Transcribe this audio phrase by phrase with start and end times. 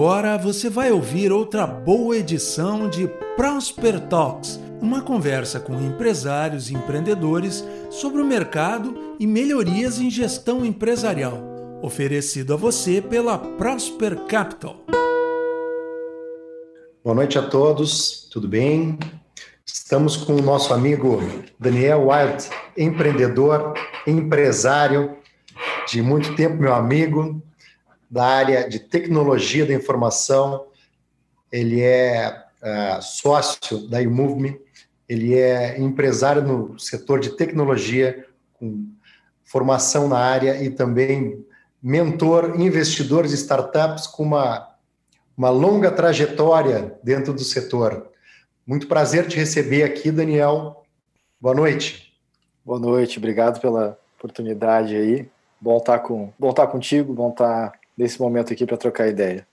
[0.00, 3.06] agora você vai ouvir outra boa edição de
[3.36, 10.64] Prosper Talks, uma conversa com empresários e empreendedores sobre o mercado e melhorias em gestão
[10.64, 11.38] empresarial,
[11.82, 14.76] oferecido a você pela Prosper Capital.
[17.04, 18.98] Boa noite a todos, tudo bem?
[19.66, 21.20] Estamos com o nosso amigo
[21.58, 23.74] Daniel Wild, empreendedor,
[24.06, 25.18] empresário
[25.86, 27.42] de muito tempo, meu amigo,
[28.10, 30.66] da área de tecnologia da informação.
[31.52, 34.60] Ele é uh, sócio da iMoveMe,
[35.08, 38.88] ele é empresário no setor de tecnologia, com
[39.44, 41.44] formação na área e também
[41.82, 44.68] mentor, investidor de startups com uma,
[45.36, 48.10] uma longa trajetória dentro do setor.
[48.66, 50.84] Muito prazer te receber aqui, Daniel.
[51.40, 52.14] Boa noite.
[52.64, 55.28] Boa noite, obrigado pela oportunidade aí.
[55.60, 59.46] Bom estar com, bom estar contigo, bom estar nesse momento aqui para trocar ideia.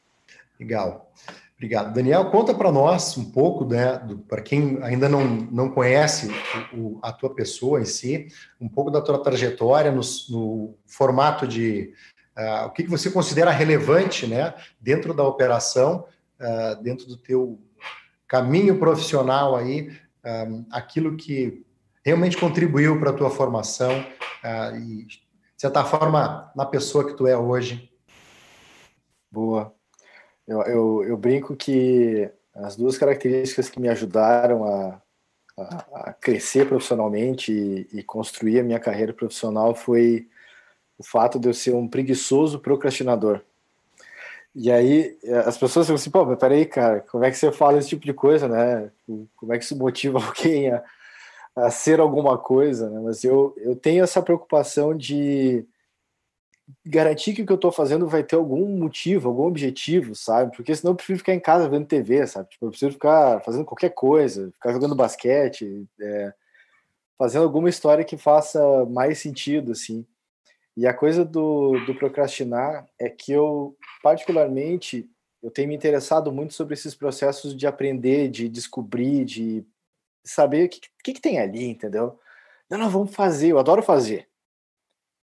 [0.59, 1.11] Legal.
[1.55, 1.93] Obrigado.
[1.93, 6.29] Daniel, conta para nós um pouco, né, para quem ainda não, não conhece
[6.71, 8.27] o, a tua pessoa em si,
[8.61, 11.93] um pouco da tua trajetória no, no formato de
[12.37, 16.05] uh, o que, que você considera relevante né, dentro da operação,
[16.39, 17.59] uh, dentro do teu
[18.27, 19.91] caminho profissional aí,
[20.23, 21.65] um, aquilo que
[22.05, 25.21] realmente contribuiu para a tua formação uh, e, de
[25.57, 27.89] certa forma, na pessoa que tu é hoje.
[29.31, 29.73] Boa.
[30.47, 35.01] Eu, eu, eu brinco que as duas características que me ajudaram a,
[35.57, 40.27] a, a crescer profissionalmente e, e, construir a minha carreira profissional foi
[40.97, 43.41] o fato de eu ser um preguiçoso procrastinador.
[44.55, 47.77] E aí as pessoas ficam assim, pô, mas peraí, cara, como é que você fala
[47.77, 48.89] esse tipo de coisa, né?
[49.35, 50.83] Como é que isso motiva alguém a,
[51.55, 52.99] a ser alguma coisa, né?
[53.03, 55.63] Mas eu, eu tenho essa preocupação de
[56.85, 60.55] garantir que o que eu estou fazendo vai ter algum motivo, algum objetivo, sabe?
[60.55, 62.49] Porque senão eu prefiro ficar em casa vendo TV, sabe?
[62.49, 66.33] Tipo, eu preciso ficar fazendo qualquer coisa, ficar jogando basquete, é,
[67.17, 70.05] fazendo alguma história que faça mais sentido, assim.
[70.75, 75.09] E a coisa do, do procrastinar é que eu, particularmente,
[75.41, 79.65] eu tenho me interessado muito sobre esses processos de aprender, de descobrir, de
[80.23, 82.19] saber o que, que, que tem ali, entendeu?
[82.69, 84.27] Não, não, vamos fazer, eu adoro fazer.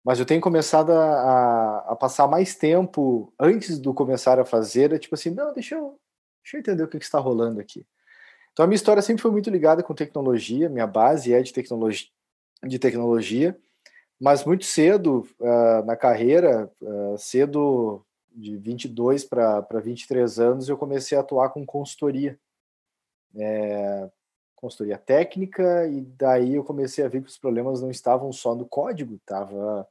[0.04, 4.98] Mas eu tenho começado a, a, passar mais tempo antes do começar a fazer, é
[4.98, 5.98] tipo assim, não, deixa eu,
[6.42, 7.86] deixa eu entender o que, que está rolando aqui.
[8.53, 12.08] Então a minha história sempre foi muito ligada com tecnologia, minha base é de tecnologia,
[12.64, 13.58] de tecnologia
[14.20, 18.04] mas muito cedo uh, na carreira, uh, cedo
[18.34, 22.38] de 22 para 23 anos, eu comecei a atuar com consultoria.
[23.37, 24.10] É,
[24.60, 28.66] consultoria técnica, e daí eu comecei a ver que os problemas não estavam só no
[28.66, 29.86] código, estava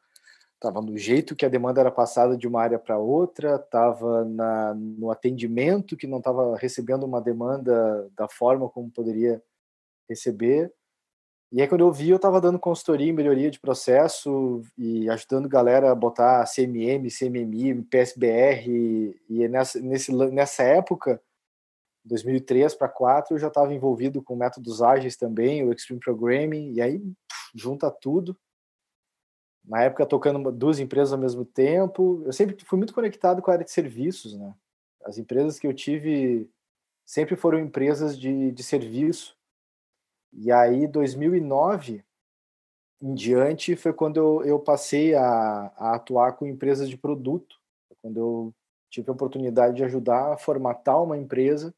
[0.59, 5.11] tava no jeito que a demanda era passada de uma área para outra, estava no
[5.11, 9.41] atendimento que não estava recebendo uma demanda da forma como poderia
[10.09, 10.73] receber,
[11.49, 15.47] e aí, quando eu vi, eu estava dando consultoria em melhoria de processo e ajudando
[15.47, 19.16] galera a botar CMM, CMMI, PSBR.
[19.29, 21.22] E nessa, nesse, nessa época,
[22.07, 26.73] 2003 para 2004, eu já estava envolvido com métodos ágeis também, o Extreme Programming.
[26.73, 27.01] E aí,
[27.53, 28.38] junta tudo.
[29.63, 32.23] Na época, tocando duas empresas ao mesmo tempo.
[32.25, 34.53] Eu sempre fui muito conectado com a área de serviços, né?
[35.03, 36.50] As empresas que eu tive
[37.06, 39.38] sempre foram empresas de, de serviço
[40.34, 42.03] e aí, 2009
[43.01, 47.59] em diante, foi quando eu, eu passei a, a atuar com empresas de produto,
[48.01, 48.56] quando eu
[48.90, 51.73] tive a oportunidade de ajudar a formatar uma empresa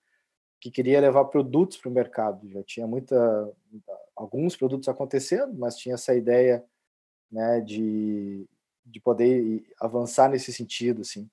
[0.59, 2.49] que queria levar produtos para o mercado.
[2.49, 3.51] Já tinha muita,
[4.15, 6.63] alguns produtos acontecendo, mas tinha essa ideia
[7.31, 8.45] né, de,
[8.85, 11.29] de poder avançar nesse sentido, assim.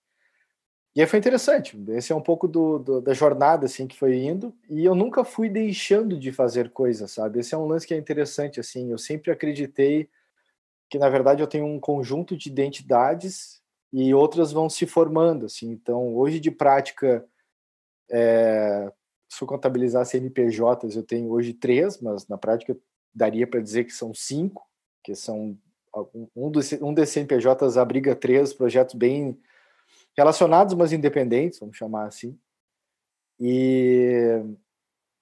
[0.97, 1.79] E aí foi interessante.
[1.89, 4.55] Esse é um pouco do, do, da jornada assim que foi indo.
[4.67, 7.41] E eu nunca fui deixando de fazer coisas, sabe?
[7.41, 8.91] Esse é um lance que é interessante assim.
[8.91, 10.09] Eu sempre acreditei
[10.89, 13.61] que na verdade eu tenho um conjunto de identidades
[13.93, 15.71] e outras vão se formando assim.
[15.71, 17.27] Então hoje de prática,
[18.11, 18.91] é,
[19.29, 22.77] se eu contabilizar CNPJs, eu tenho hoje três, mas na prática
[23.15, 24.67] daria para dizer que são cinco,
[25.03, 25.57] que são
[26.35, 29.39] um dos um desses CNPJs abriga três projetos bem
[30.17, 32.39] relacionados, mas independentes, vamos chamar assim.
[33.41, 34.43] E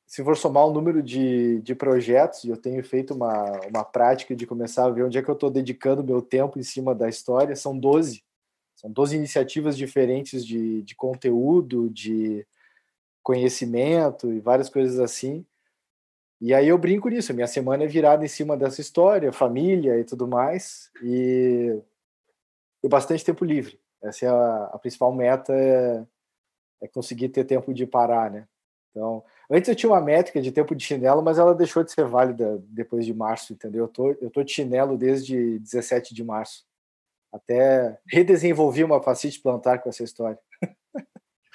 [0.07, 4.47] se for somar o número de, de projetos, eu tenho feito uma, uma prática de
[4.47, 7.57] começar a ver onde é que eu estou dedicando meu tempo em cima da história,
[7.57, 8.23] são 12.
[8.77, 12.47] São 12 iniciativas diferentes de, de conteúdo, de
[13.25, 15.45] conhecimento e várias coisas assim.
[16.41, 20.05] E aí eu brinco nisso, minha semana é virada em cima dessa história, família e
[20.05, 21.81] tudo mais, e,
[22.83, 23.81] e bastante tempo livre.
[24.03, 26.05] Essa é a, a principal meta é,
[26.83, 28.47] é conseguir ter tempo de parar, né?
[28.91, 32.05] Então, antes eu tinha uma métrica de tempo de chinelo, mas ela deixou de ser
[32.05, 33.85] válida depois de março, entendeu?
[33.85, 36.65] Eu tô, eu tô de chinelo desde 17 de março.
[37.33, 40.39] Até redesenvolvi uma fascite plantar com essa história.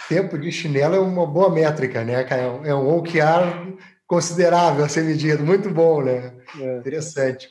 [0.07, 2.25] Tempo de chinelo é uma boa métrica, né?
[2.63, 5.43] É um OKR considerável a ser medido.
[5.43, 6.33] Muito bom, né?
[6.59, 6.77] É.
[6.77, 7.49] Interessante.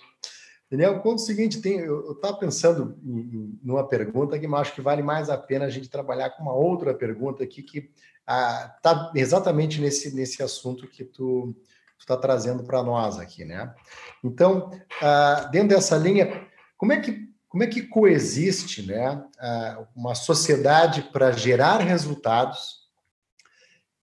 [0.70, 4.74] Daniel, conta o seguinte, tem, eu estava pensando em, em, numa pergunta que eu acho
[4.74, 8.78] que vale mais a pena a gente trabalhar com uma outra pergunta aqui que está
[8.84, 11.56] ah, exatamente nesse, nesse assunto que tu
[11.98, 13.74] está trazendo para nós aqui, né?
[14.22, 16.46] Então, ah, dentro dessa linha,
[16.76, 22.86] como é que como é que coexiste, né, ah, uma sociedade para gerar resultados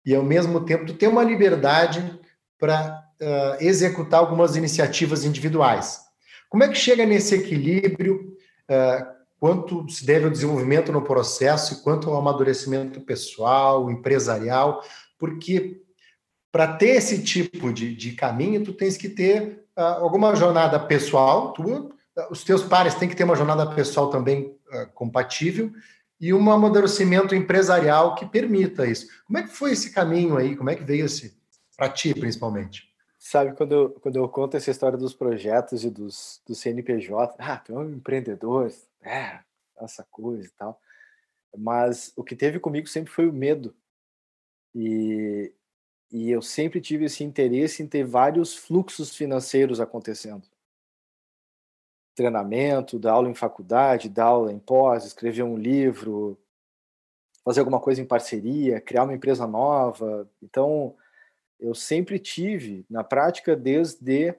[0.06, 2.20] e ao mesmo tempo ter uma liberdade
[2.60, 6.02] para uh, executar algumas iniciativas individuais?
[6.50, 8.36] Como é que chega nesse equilíbrio?
[8.70, 14.84] Uh, quanto se deve ao desenvolvimento no processo e quanto ao amadurecimento pessoal, empresarial,
[15.18, 15.82] porque
[16.52, 21.54] para ter esse tipo de, de, caminho, tu tens que ter uh, alguma jornada pessoal
[21.54, 21.90] tua,
[22.30, 25.72] os teus pares têm que ter uma jornada pessoal também uh, compatível
[26.20, 29.08] e um amadurecimento empresarial que permita isso.
[29.26, 30.56] Como é que foi esse caminho aí?
[30.56, 31.36] Como é que veio esse
[31.76, 32.92] para ti, principalmente?
[33.18, 37.58] Sabe, quando eu, quando eu conto essa história dos projetos e dos, do CNPJ, ah,
[37.58, 38.72] tu é um empreendedor,
[39.02, 39.40] é,
[39.80, 40.80] essa coisa e tal.
[41.58, 43.76] Mas o que teve comigo sempre foi o medo.
[44.74, 45.54] E,
[46.12, 50.44] e eu sempre tive esse interesse em ter vários fluxos financeiros acontecendo.
[52.16, 56.38] Treinamento, dar aula em faculdade, dar aula em pós, escrever um livro,
[57.44, 60.30] fazer alguma coisa em parceria, criar uma empresa nova.
[60.42, 60.96] Então,
[61.60, 64.36] eu sempre tive, na prática, desde,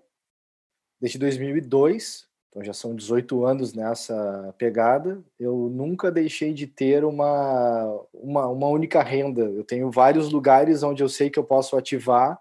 [1.01, 8.05] desde 2002, então já são 18 anos nessa pegada, eu nunca deixei de ter uma,
[8.13, 9.43] uma, uma única renda.
[9.43, 12.39] Eu tenho vários lugares onde eu sei que eu posso ativar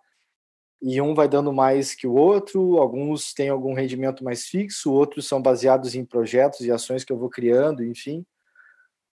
[0.81, 5.27] e um vai dando mais que o outro, alguns têm algum rendimento mais fixo, outros
[5.27, 8.25] são baseados em projetos e ações que eu vou criando, enfim.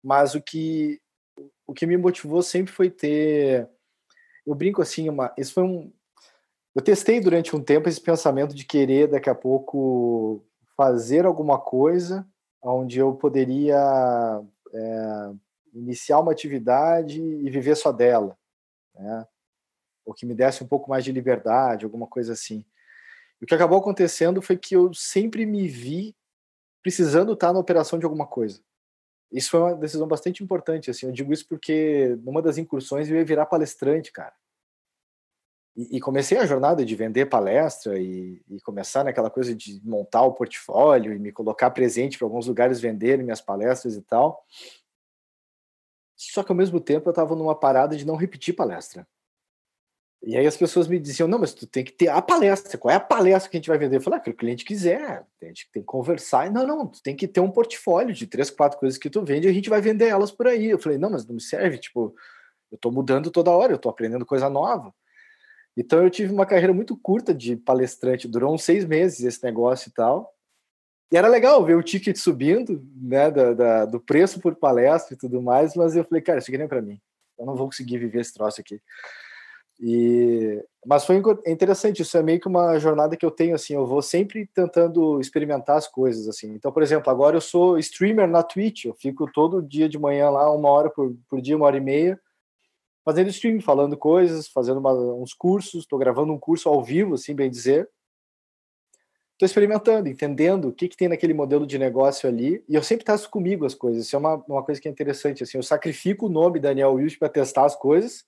[0.03, 1.01] Mas o que
[1.67, 3.67] o que me motivou sempre foi ter
[4.45, 5.91] eu brinco assim, uma, isso foi um
[6.73, 10.45] eu testei durante um tempo esse pensamento de querer daqui a pouco
[10.77, 12.25] fazer alguma coisa
[12.61, 14.41] onde eu poderia
[14.73, 15.31] é,
[15.73, 18.37] iniciar uma atividade e viver só dela,
[18.95, 19.27] né?
[20.07, 22.65] Ou que me desse um pouco mais de liberdade, alguma coisa assim.
[23.41, 26.15] E o que acabou acontecendo foi que eu sempre me vi
[26.81, 28.61] precisando estar na operação de alguma coisa.
[29.29, 31.07] Isso foi uma decisão bastante importante, assim.
[31.07, 34.33] Eu digo isso porque numa das incursões eu ia virar palestrante, cara.
[35.75, 40.33] E, comecei a jornada de vender palestra e, e, começar naquela coisa de montar o
[40.33, 44.43] portfólio e me colocar presente para alguns lugares venderem minhas palestras e tal.
[46.15, 49.07] Só que ao mesmo tempo eu estava numa parada de não repetir palestra.
[50.23, 52.77] E aí as pessoas me diziam, não, mas tu tem que ter a palestra.
[52.77, 53.97] Qual é a palestra que a gente vai vender?
[53.97, 55.25] Eu falei, ah, que o cliente quiser.
[55.41, 56.51] A gente tem que conversar.
[56.51, 59.47] Não, não, tu tem que ter um portfólio de três, quatro coisas que tu vende
[59.47, 60.69] e a gente vai vender elas por aí.
[60.69, 61.77] Eu falei, não, mas não me serve.
[61.77, 62.15] Tipo,
[62.71, 64.93] eu estou mudando toda hora, eu estou aprendendo coisa nova.
[65.77, 69.89] Então eu tive uma carreira muito curta de palestrante, durou uns seis meses esse negócio
[69.89, 70.33] e tal.
[71.11, 75.17] E era legal ver o ticket subindo, né, da, da, do preço por palestra e
[75.17, 76.99] tudo mais, mas eu falei, cara, isso aqui nem é para mim.
[77.39, 78.81] Eu não vou conseguir viver esse troço aqui.
[79.79, 83.85] E mas foi interessante, isso é meio que uma jornada que eu tenho assim, eu
[83.85, 86.53] vou sempre tentando experimentar as coisas assim.
[86.53, 90.29] Então, por exemplo, agora eu sou streamer na Twitch, eu fico todo dia de manhã
[90.29, 92.17] lá, uma hora por, por dia, uma hora e meia,
[93.03, 97.35] fazendo streaming, falando coisas, fazendo uma, uns cursos, estou gravando um curso ao vivo, assim
[97.35, 97.89] bem dizer.
[99.33, 103.03] Estou experimentando, entendendo o que, que tem naquele modelo de negócio ali, e eu sempre
[103.03, 104.05] testo comigo as coisas.
[104.05, 105.43] Isso é uma, uma coisa que é interessante.
[105.43, 108.25] Assim, eu sacrifico o nome Daniel Wilson para testar as coisas,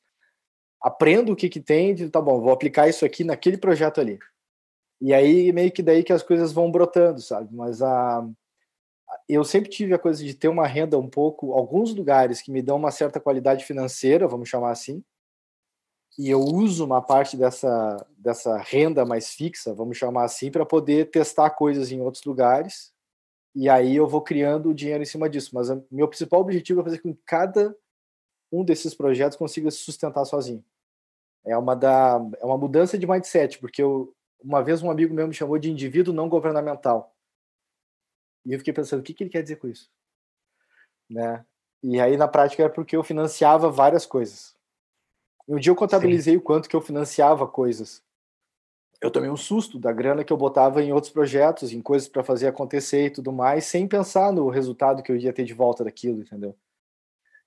[0.82, 4.20] aprendo o que, que tem, e tá bom, vou aplicar isso aqui naquele projeto ali.
[5.02, 7.54] E aí, meio que daí que as coisas vão brotando, sabe?
[7.56, 8.28] Mas a,
[9.28, 12.62] eu sempre tive a coisa de ter uma renda um pouco, alguns lugares que me
[12.62, 15.04] dão uma certa qualidade financeira, vamos chamar assim,
[16.18, 21.10] e eu uso uma parte dessa, dessa renda mais fixa, vamos chamar assim, para poder
[21.10, 22.92] testar coisas em outros lugares,
[23.56, 25.52] e aí eu vou criando o dinheiro em cima disso.
[25.54, 27.76] Mas meu principal objetivo é fazer com que cada
[28.52, 30.64] um desses projetos consiga se sustentar sozinho.
[31.46, 34.14] É uma, da, é uma mudança de mindset, porque eu,
[34.44, 37.16] uma vez um amigo meu me chamou de indivíduo não governamental.
[38.46, 39.90] E eu fiquei pensando, o que, que ele quer dizer com isso?
[41.10, 41.46] Né?
[41.82, 44.56] E aí, na prática, é porque eu financiava várias coisas.
[45.48, 46.40] E um dia eu contabilizei Sim.
[46.40, 48.04] o quanto que eu financiava coisas.
[49.02, 52.24] Eu tomei um susto da grana que eu botava em outros projetos, em coisas para
[52.24, 55.86] fazer acontecer e tudo mais, sem pensar no resultado que eu ia ter de volta
[55.86, 56.56] daquilo, entendeu?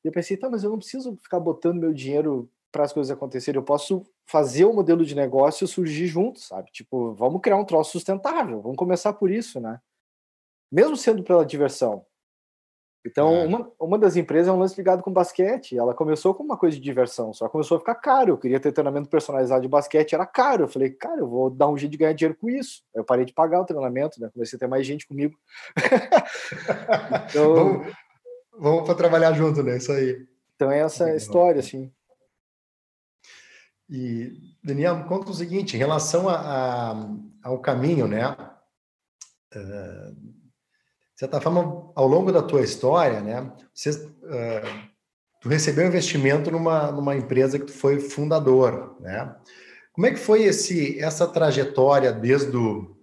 [0.05, 3.11] E eu pensei, tá, mas eu não preciso ficar botando meu dinheiro para as coisas
[3.11, 6.71] acontecerem, eu posso fazer o modelo de negócio surgir junto, sabe?
[6.73, 9.79] Tipo, vamos criar um troço sustentável, vamos começar por isso, né?
[10.71, 12.07] Mesmo sendo pela diversão.
[13.05, 13.47] Então, é.
[13.47, 15.77] uma, uma das empresas é um lance ligado com basquete.
[15.77, 18.31] Ela começou com uma coisa de diversão, só começou a ficar caro.
[18.31, 20.65] Eu queria ter treinamento personalizado de basquete, era caro.
[20.65, 22.83] Eu falei, cara, eu vou dar um jeito de ganhar dinheiro com isso.
[22.95, 24.31] Aí eu parei de pagar o treinamento, né?
[24.33, 25.37] Comecei a ter mais gente comigo.
[27.29, 27.93] então, vamos,
[28.59, 29.77] vamos para trabalhar junto, né?
[29.77, 30.27] Isso aí.
[30.55, 31.93] Então é essa história, assim.
[33.89, 34.33] E,
[34.63, 36.37] Daniel, conta o seguinte, em relação a,
[36.93, 37.09] a,
[37.43, 38.29] ao caminho, né?
[39.55, 43.53] Uh, de certa forma, ao longo da tua história, né?
[43.75, 44.93] Você, uh,
[45.41, 49.35] tu recebeu investimento numa, numa empresa que tu foi fundador, né?
[49.93, 52.97] Como é que foi esse, essa trajetória desde o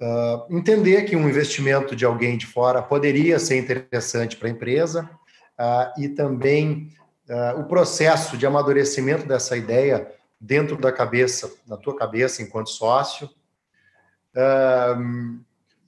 [0.00, 5.10] uh, entender que um investimento de alguém de fora poderia ser interessante para a empresa
[5.58, 6.92] uh, e também
[7.28, 13.28] uh, o processo de amadurecimento dessa ideia dentro da cabeça, na tua cabeça enquanto sócio.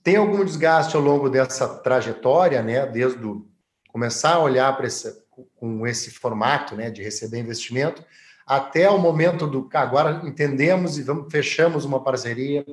[0.03, 2.85] Tem algum desgaste ao longo dessa trajetória, né?
[2.85, 3.47] Desde o,
[3.87, 5.21] começar a olhar para esse
[5.55, 8.03] com esse formato, né, de receber investimento,
[8.45, 12.65] até o momento do agora entendemos e vamos fechamos uma parceria,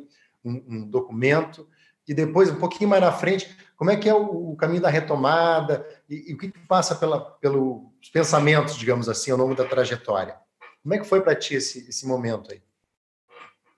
[0.49, 1.69] um, um documento
[2.07, 4.91] e depois um pouquinho mais na frente como é que é o, o caminho da
[4.91, 9.65] retomada e, e, o que, que passa pela, pelos pensamentos, digamos assim, ao longo da
[9.65, 10.37] trajetória?
[10.83, 12.61] Como é que foi para ti esse, esse momento aí?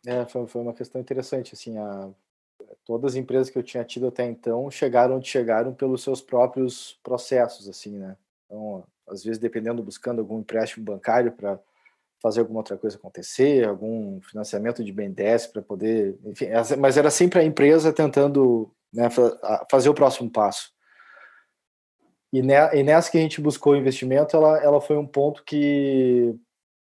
[0.06, 1.54] É, foi, foi uma questão interessante.
[1.54, 2.08] Assim, a,
[2.84, 6.98] todas as empresas que eu tinha tido até então chegaram onde chegaram pelos seus próprios
[7.02, 8.16] processos, assim, né?
[8.46, 11.58] Então, às vezes, dependendo, buscando algum empréstimo bancário para
[12.22, 16.46] fazer alguma outra coisa acontecer, algum financiamento de BNDES para poder, enfim,
[16.78, 19.08] mas era sempre a empresa tentando né,
[19.70, 20.70] fazer o próximo passo.
[22.32, 26.32] E, nessa que a gente buscou investimento, ela, ela foi um ponto que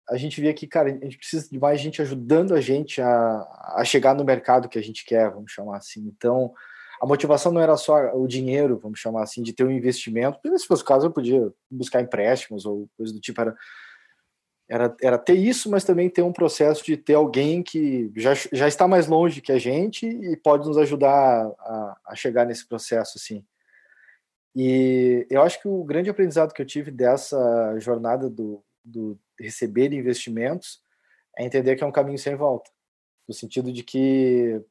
[0.07, 3.47] a gente via que, cara, a gente precisa de mais gente ajudando a gente a,
[3.75, 6.01] a chegar no mercado que a gente quer, vamos chamar assim.
[6.15, 6.53] Então,
[7.01, 10.59] a motivação não era só o dinheiro, vamos chamar assim, de ter um investimento, porque
[10.59, 13.55] se fosse o caso eu podia buscar empréstimos ou coisa do tipo, era,
[14.71, 18.69] era, era ter isso, mas também ter um processo de ter alguém que já, já
[18.69, 23.17] está mais longe que a gente e pode nos ajudar a, a chegar nesse processo,
[23.17, 23.45] assim.
[24.55, 29.91] E eu acho que o grande aprendizado que eu tive dessa jornada do, do receber
[29.91, 30.81] investimentos
[31.37, 32.71] é entender que é um caminho sem volta,
[33.27, 34.61] no sentido de que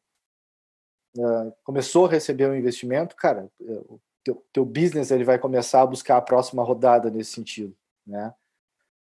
[1.18, 5.86] uh, começou a receber um investimento, cara, o teu, teu business ele vai começar a
[5.86, 7.76] buscar a próxima rodada nesse sentido,
[8.06, 8.32] né?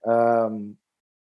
[0.05, 0.75] Um,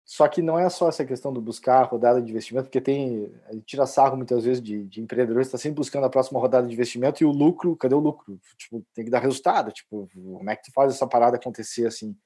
[0.05, 3.33] só que não é só essa questão do buscar a rodada de investimento, porque tem.
[3.65, 7.23] Tira sarro muitas vezes de, de empreendedores está sempre buscando a próxima rodada de investimento
[7.23, 8.41] e o lucro, cadê o lucro?
[8.57, 9.71] Tipo, tem que dar resultado.
[9.71, 12.17] Tipo, como é que tu faz essa parada acontecer assim?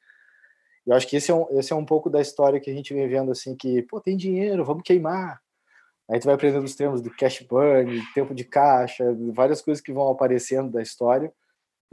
[0.87, 2.95] Eu acho que esse é, um, esse é um pouco da história que a gente
[2.95, 5.39] vem vendo assim, que, pô, tem dinheiro, vamos queimar.
[6.11, 9.93] Aí tu vai aprendendo os termos do cash burn, tempo de caixa, várias coisas que
[9.93, 11.31] vão aparecendo da história.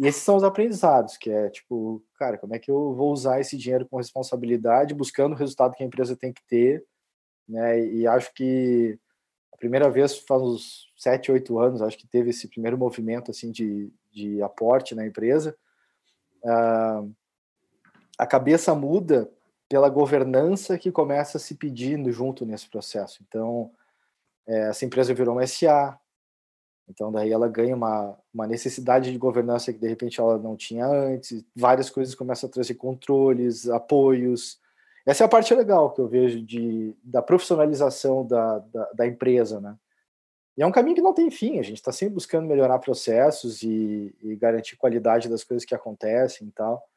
[0.01, 3.39] E esses são os aprendizados, que é tipo, cara, como é que eu vou usar
[3.39, 6.83] esse dinheiro com responsabilidade, buscando o resultado que a empresa tem que ter,
[7.47, 7.85] né?
[7.85, 8.97] E acho que
[9.53, 13.51] a primeira vez faz uns sete, oito anos, acho que teve esse primeiro movimento assim
[13.51, 15.55] de, de aporte na empresa.
[16.43, 17.13] Uh,
[18.17, 19.31] a cabeça muda
[19.69, 23.23] pela governança que começa se pedindo junto nesse processo.
[23.27, 23.69] Então,
[24.47, 25.95] é, essa empresa virou uma SA,
[26.91, 30.85] então daí ela ganha uma, uma necessidade de governança que de repente ela não tinha
[30.85, 34.59] antes, várias coisas começam a trazer controles, apoios.
[35.05, 39.59] Essa é a parte legal que eu vejo de, da profissionalização da, da, da empresa,
[39.59, 39.75] né?
[40.57, 43.63] E é um caminho que não tem fim, a gente está sempre buscando melhorar processos
[43.63, 46.87] e, e garantir qualidade das coisas que acontecem e tal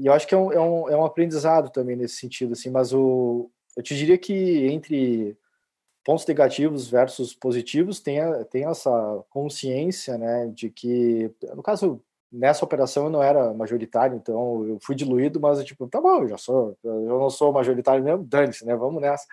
[0.00, 2.70] e eu acho que é um, é um, é um aprendizado também nesse sentido, assim,
[2.70, 5.36] mas o, eu te diria que entre
[6.04, 8.18] pontos negativos versus positivos tem,
[8.50, 12.02] tem essa consciência, né, de que, no caso,
[12.32, 16.28] nessa operação eu não era majoritário, então eu fui diluído, mas tipo, tá bom, eu
[16.28, 19.26] já sou, eu não sou majoritário mesmo, dane-se, né, vamos nessa.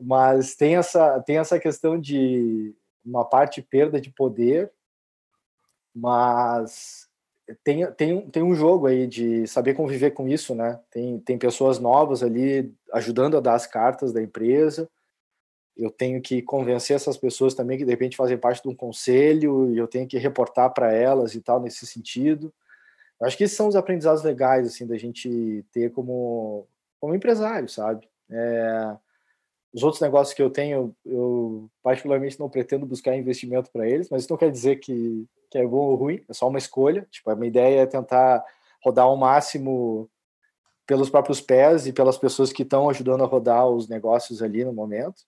[0.00, 2.74] Mas tem essa, tem essa questão de
[3.04, 4.70] uma parte perda de poder,
[5.94, 7.08] mas
[7.64, 10.80] tem, tem, tem um jogo aí de saber conviver com isso, né?
[10.90, 14.88] Tem, tem pessoas novas ali ajudando a dar as cartas da empresa.
[15.76, 19.72] Eu tenho que convencer essas pessoas também que de repente fazem parte de um conselho
[19.72, 22.52] e eu tenho que reportar para elas e tal nesse sentido.
[23.20, 26.66] Eu acho que esses são os aprendizados legais assim da gente ter como
[27.00, 28.08] como empresário, sabe?
[28.30, 28.96] É,
[29.74, 34.22] os outros negócios que eu tenho, eu particularmente não pretendo buscar investimento para eles, mas
[34.22, 37.06] isso não quer dizer que, que é bom ou ruim, é só uma escolha.
[37.10, 38.44] Tipo, a minha ideia é tentar
[38.84, 40.10] rodar ao máximo
[40.86, 44.72] pelos próprios pés e pelas pessoas que estão ajudando a rodar os negócios ali no
[44.72, 45.24] momento.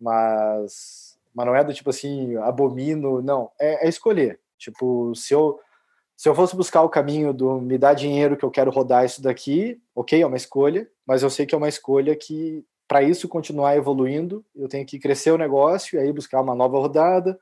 [0.00, 3.50] Mas, mas não é do tipo assim, abomino, não.
[3.58, 4.38] É, é escolher.
[4.58, 5.60] Tipo, se eu,
[6.16, 9.22] se eu fosse buscar o caminho do me dar dinheiro que eu quero rodar isso
[9.22, 13.28] daqui, ok, é uma escolha, mas eu sei que é uma escolha que, para isso
[13.28, 17.38] continuar evoluindo, eu tenho que crescer o negócio e aí buscar uma nova rodada,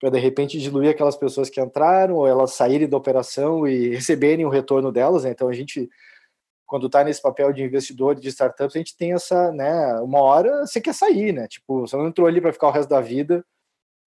[0.00, 4.44] para de repente diluir aquelas pessoas que entraram ou elas saírem da operação e receberem
[4.44, 5.24] o retorno delas.
[5.24, 5.30] Né?
[5.30, 5.88] Então a gente
[6.66, 10.66] quando está nesse papel de investidor de startups, a gente tem essa, né, uma hora
[10.66, 11.46] você quer sair, né?
[11.46, 13.44] Tipo, você não entrou ali para ficar o resto da vida,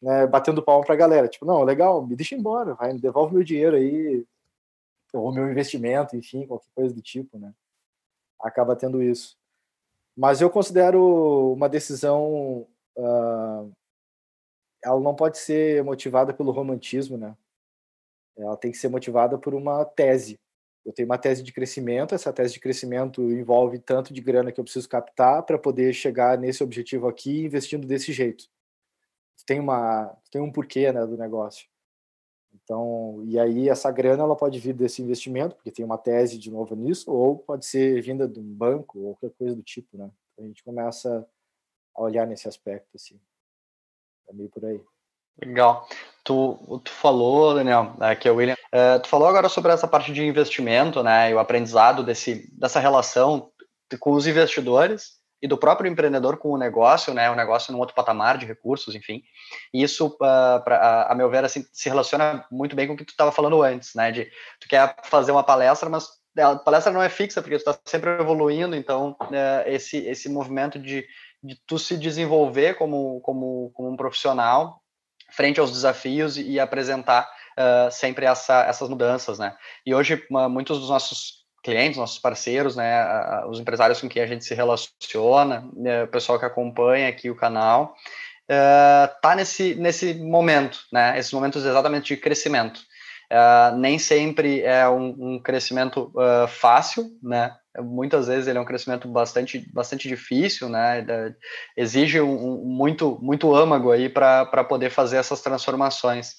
[0.01, 1.27] né, batendo palma para a galera.
[1.27, 4.25] Tipo, não, legal, me deixa embora, vai, me devolve meu dinheiro aí,
[5.13, 7.53] ou meu investimento, enfim, qualquer coisa do tipo, né?
[8.41, 9.37] Acaba tendo isso.
[10.15, 13.71] Mas eu considero uma decisão, uh,
[14.83, 17.35] ela não pode ser motivada pelo romantismo, né?
[18.37, 20.39] Ela tem que ser motivada por uma tese
[20.89, 24.60] eu tenho uma tese de crescimento, essa tese de crescimento envolve tanto de grana que
[24.60, 28.46] eu preciso captar para poder chegar nesse objetivo aqui investindo desse jeito.
[29.46, 31.67] Tem uma tem um porquê, né, do negócio.
[32.51, 36.50] Então, e aí essa grana ela pode vir desse investimento, porque tem uma tese de
[36.50, 40.10] novo nisso, ou pode ser vinda de um banco ou qualquer coisa do tipo, né?
[40.39, 41.27] A gente começa
[41.96, 43.19] a olhar nesse aspecto assim.
[44.27, 44.81] É meio por aí.
[45.43, 45.88] Legal.
[46.24, 49.88] Tu, tu falou, Daniel, é, que é o William, é, tu falou agora sobre essa
[49.88, 53.50] parte de investimento, né, e o aprendizado desse, dessa relação
[54.00, 57.96] com os investidores e do próprio empreendedor com o negócio, né, o negócio num outro
[57.96, 59.24] patamar de recursos, enfim.
[59.74, 63.05] E isso, uh, pra, a meu ver, assim, se relaciona muito bem com o que
[63.05, 64.25] tu estava falando antes, né, de
[64.60, 68.12] tu quer fazer uma palestra, mas a palestra não é fixa, porque tu está sempre
[68.12, 71.08] evoluindo, então uh, esse, esse movimento de,
[71.41, 74.79] de tu se desenvolver como, como, como um profissional
[75.31, 79.55] frente aos desafios e, apresentar uh, sempre essa, essas mudanças, né?
[79.86, 83.05] E hoje muitos dos nossos clientes, nossos parceiros, né,
[83.48, 87.35] os empresários com quem a gente se relaciona, né, o pessoal que acompanha aqui o
[87.35, 87.96] canal,
[88.50, 91.18] uh, tá nesse nesse momento, né?
[91.20, 92.79] Esses momentos exatamente de crescimento.
[93.31, 97.55] Uh, nem sempre é um, um crescimento uh, fácil, né?
[97.81, 101.05] Muitas vezes ele é um crescimento bastante, bastante difícil, né?
[101.75, 106.35] Exige um, um muito, muito âmago aí para poder fazer essas transformações.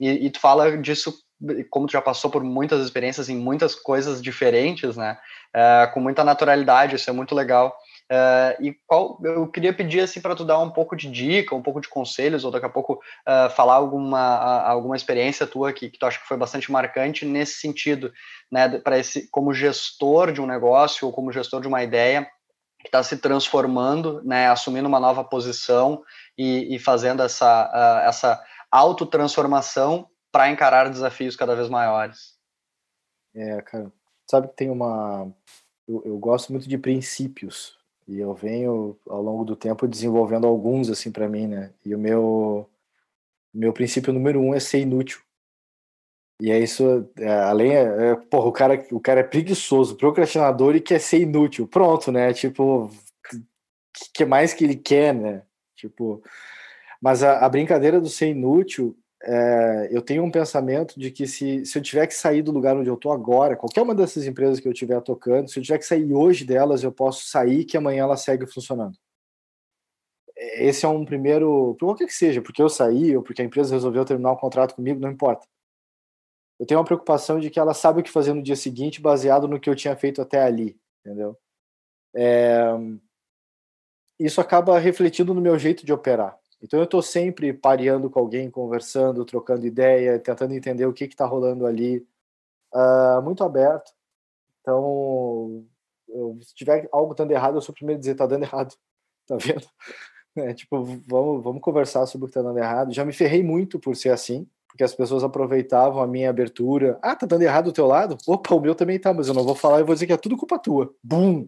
[0.00, 1.14] E, e, tu fala disso,
[1.70, 5.18] como tu já passou por muitas experiências em muitas coisas diferentes, né?
[5.54, 7.76] Uh, com muita naturalidade, isso é muito legal.
[8.12, 11.62] Uh, e qual eu queria pedir assim para tu dar um pouco de dica, um
[11.62, 15.98] pouco de conselhos, ou daqui a pouco uh, falar alguma, alguma experiência tua que, que
[15.98, 18.12] tu acha que foi bastante marcante nesse sentido,
[18.52, 18.78] né?
[18.78, 22.30] Para esse como gestor de um negócio ou como gestor de uma ideia
[22.80, 24.48] que está se transformando, né?
[24.48, 26.02] Assumindo uma nova posição
[26.36, 32.34] e, e fazendo essa, uh, essa autotransformação para encarar desafios cada vez maiores.
[33.34, 33.90] É, cara,
[34.30, 35.32] sabe que tem uma.
[35.88, 40.90] Eu, eu gosto muito de princípios e eu venho ao longo do tempo desenvolvendo alguns
[40.90, 41.72] assim para mim, né?
[41.84, 42.68] E o meu
[43.52, 45.20] meu princípio número um é ser inútil.
[46.40, 50.74] E é isso, é, além é, é, porra, o cara, o cara é preguiçoso, procrastinador
[50.74, 51.66] e quer ser inútil.
[51.68, 52.32] Pronto, né?
[52.32, 52.90] Tipo,
[53.94, 55.42] que, que mais que ele quer, né?
[55.76, 56.22] Tipo,
[57.00, 61.64] mas a, a brincadeira do ser inútil é, eu tenho um pensamento de que se,
[61.64, 64.60] se eu tiver que sair do lugar onde eu estou agora, qualquer uma dessas empresas
[64.60, 67.76] que eu estiver tocando, se eu tiver que sair hoje delas, eu posso sair que
[67.76, 68.98] amanhã ela segue funcionando.
[70.36, 73.74] Esse é um primeiro, por qualquer que seja, porque eu saí ou porque a empresa
[73.74, 75.46] resolveu terminar o contrato comigo, não importa.
[76.58, 79.48] Eu tenho uma preocupação de que ela sabe o que fazer no dia seguinte, baseado
[79.48, 81.36] no que eu tinha feito até ali, entendeu?
[82.14, 82.68] É,
[84.18, 86.38] isso acaba refletindo no meu jeito de operar.
[86.64, 91.26] Então eu estou sempre pareando com alguém, conversando, trocando ideia, tentando entender o que está
[91.26, 91.98] rolando ali,
[92.74, 93.92] uh, muito aberto.
[94.62, 95.66] Então,
[96.08, 98.74] eu, se tiver algo dando errado, eu sou o primeiro a dizer está dando errado,
[99.26, 99.66] tá vendo?
[100.36, 102.92] É, tipo, vamos, vamos conversar sobre o que está dando errado.
[102.92, 106.98] Já me ferrei muito por ser assim, porque as pessoas aproveitavam a minha abertura.
[107.00, 108.18] Ah, tá dando errado do teu lado?
[108.26, 110.16] Opa, o meu também tá, mas eu não vou falar, eu vou dizer que é
[110.16, 110.92] tudo culpa tua.
[111.04, 111.46] Bum!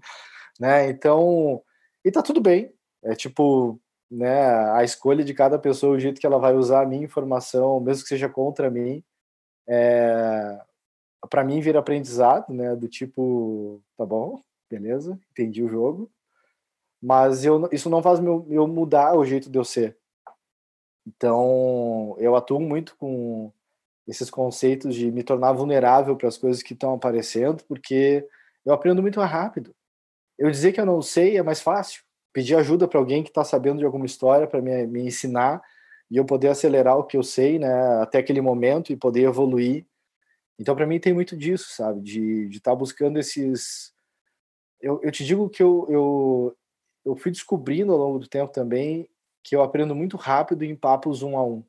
[0.61, 0.88] Né?
[0.88, 1.61] Então,
[2.05, 2.72] e tá tudo bem.
[3.02, 6.86] É tipo, né, a escolha de cada pessoa, o jeito que ela vai usar a
[6.86, 9.02] minha informação, mesmo que seja contra mim,
[9.68, 10.60] é,
[11.28, 14.40] para mim vira aprendizado, né, do tipo, tá bom,
[14.70, 16.10] beleza, entendi o jogo,
[17.02, 19.96] mas eu, isso não faz meu, eu mudar o jeito de eu ser.
[21.06, 23.52] Então, eu atuo muito com
[24.06, 28.26] esses conceitos de me tornar vulnerável para as coisas que estão aparecendo, porque
[28.64, 29.74] eu aprendo muito rápido.
[30.38, 32.05] Eu dizer que eu não sei é mais fácil
[32.37, 35.62] pedir ajuda para alguém que está sabendo de alguma história para me, me ensinar
[36.11, 37.72] e eu poder acelerar o que eu sei, né,
[38.03, 39.87] até aquele momento e poder evoluir.
[40.59, 42.03] Então, para mim, tem muito disso, sabe?
[42.03, 43.94] De estar tá buscando esses.
[44.83, 46.57] Eu, eu te digo que eu, eu,
[47.07, 49.09] eu fui descobrindo ao longo do tempo também
[49.42, 51.64] que eu aprendo muito rápido em papos um a um.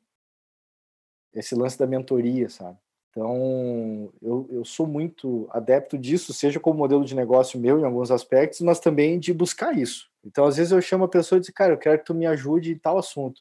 [1.32, 2.76] Esse lance da mentoria, sabe?
[3.10, 8.10] Então, eu, eu sou muito adepto disso, seja como modelo de negócio meu em alguns
[8.10, 10.10] aspectos, mas também de buscar isso.
[10.28, 12.26] Então, às vezes eu chamo a pessoa e digo, cara, eu quero que tu me
[12.26, 13.40] ajude em tal assunto.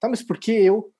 [0.00, 0.90] Tá, mas por que eu?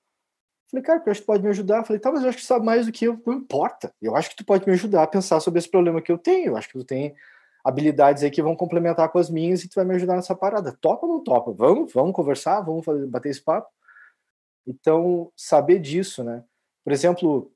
[0.69, 1.83] Falei, cara, eu acho que tu pode me ajudar.
[1.83, 3.19] Falei, tá, mas eu acho que tu sabe mais do que eu.
[3.25, 3.91] Não importa.
[3.99, 6.51] Eu acho que tu pode me ajudar a pensar sobre esse problema que eu tenho.
[6.51, 7.15] Eu acho que tu tem
[7.63, 10.77] habilidades aí que vão complementar com as minhas e tu vai me ajudar nessa parada.
[10.79, 11.51] Topa ou não topa?
[11.51, 13.69] Vamos, vamos conversar, vamos fazer, bater esse papo.
[14.67, 16.43] Então, saber disso, né?
[16.83, 17.51] Por exemplo,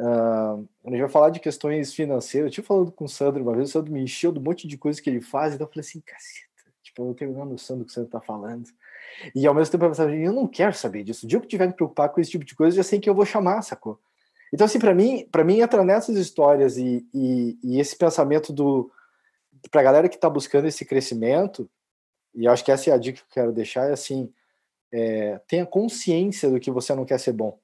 [0.00, 2.48] Uh, a gente vai falar de questões financeiras.
[2.48, 4.78] Eu tive falando com o Sandro uma vez, o Sandro me encheu do monte de
[4.78, 6.47] coisa que ele faz, então eu falei assim, caceta,
[6.98, 8.68] tipo, eu não tenho nenhuma noção do que o Sandro tá falando.
[9.34, 11.24] E ao mesmo tempo eu pensava, eu não quero saber disso.
[11.24, 12.98] O dia que eu tiver que preocupar com esse tipo de coisa, eu já sei
[12.98, 13.98] que eu vou chamar, sacou?
[14.52, 18.90] Então, assim, para mim, para mim entra nessas histórias e, e, e esse pensamento do
[19.70, 21.68] para a galera que está buscando esse crescimento,
[22.32, 24.32] e acho que essa é a dica que eu quero deixar, é assim,
[24.92, 27.58] é, tenha consciência do que você não quer ser bom.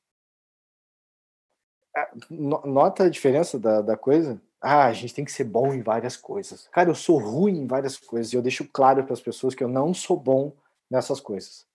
[1.97, 4.43] É, nota a diferença da, da coisa?
[4.67, 6.69] Ah, a gente tem que ser bom em várias coisas.
[6.69, 9.63] Cara, eu sou ruim em várias coisas e eu deixo claro para as pessoas que
[9.63, 10.53] eu não sou bom
[10.91, 11.67] nessas coisas.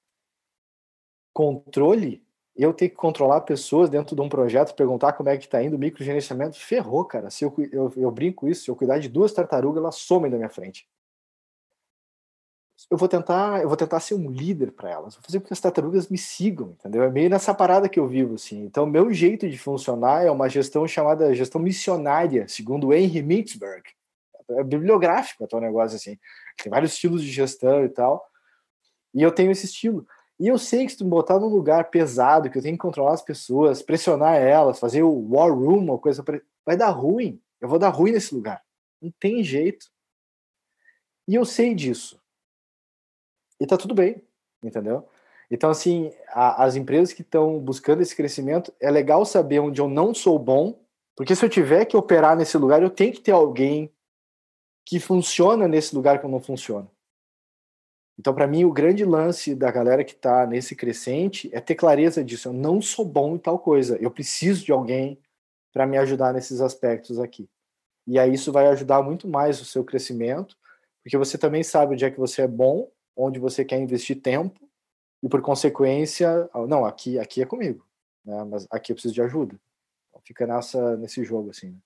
[1.32, 2.24] Controle,
[2.56, 5.78] eu ter que controlar pessoas dentro de um projeto, perguntar como é que está indo
[5.78, 7.30] microgerenciamento, ferrou, cara.
[7.30, 10.38] Se eu, eu, eu brinco isso, se eu cuidar de duas tartarugas, elas somem da
[10.38, 10.88] minha frente
[12.90, 15.54] eu vou tentar, eu vou tentar ser um líder para elas, vou fazer com que
[15.54, 17.04] as tartarugas me sigam, entendeu?
[17.04, 18.64] É meio nessa parada que eu vivo assim.
[18.64, 23.84] Então, meu jeito de funcionar é uma gestão chamada gestão missionária, segundo Henry Mintzberg.
[24.52, 26.18] É bibliográfico até o negócio assim.
[26.62, 28.26] Tem vários estilos de gestão e tal.
[29.14, 30.08] E eu tenho esse estilo.
[30.40, 32.82] E eu sei que se tu me botar num lugar pesado, que eu tenho que
[32.82, 36.24] controlar as pessoas, pressionar elas, fazer o war room, uma coisa,
[36.66, 37.40] vai dar ruim.
[37.60, 38.64] Eu vou dar ruim nesse lugar.
[39.02, 39.88] Não tem jeito.
[41.28, 42.19] E eu sei disso
[43.60, 44.22] e tá tudo bem,
[44.64, 45.08] entendeu?
[45.52, 49.88] Então, assim, a, as empresas que estão buscando esse crescimento, é legal saber onde eu
[49.88, 50.80] não sou bom,
[51.16, 53.92] porque se eu tiver que operar nesse lugar, eu tenho que ter alguém
[54.86, 56.90] que funciona nesse lugar que eu não funciono.
[58.18, 62.24] Então, para mim, o grande lance da galera que está nesse crescente é ter clareza
[62.24, 62.50] disso.
[62.50, 63.98] Eu não sou bom em tal coisa.
[63.98, 65.18] Eu preciso de alguém
[65.72, 67.50] para me ajudar nesses aspectos aqui.
[68.06, 70.58] E aí isso vai ajudar muito mais o seu crescimento,
[71.04, 74.60] porque você também sabe onde é que você é bom onde você quer investir tempo
[75.22, 77.86] e por consequência, não, aqui aqui é comigo,
[78.24, 78.44] né?
[78.46, 79.60] Mas aqui eu preciso de ajuda.
[80.10, 81.72] Então, fica nessa nesse jogo assim.
[81.72, 81.78] Né?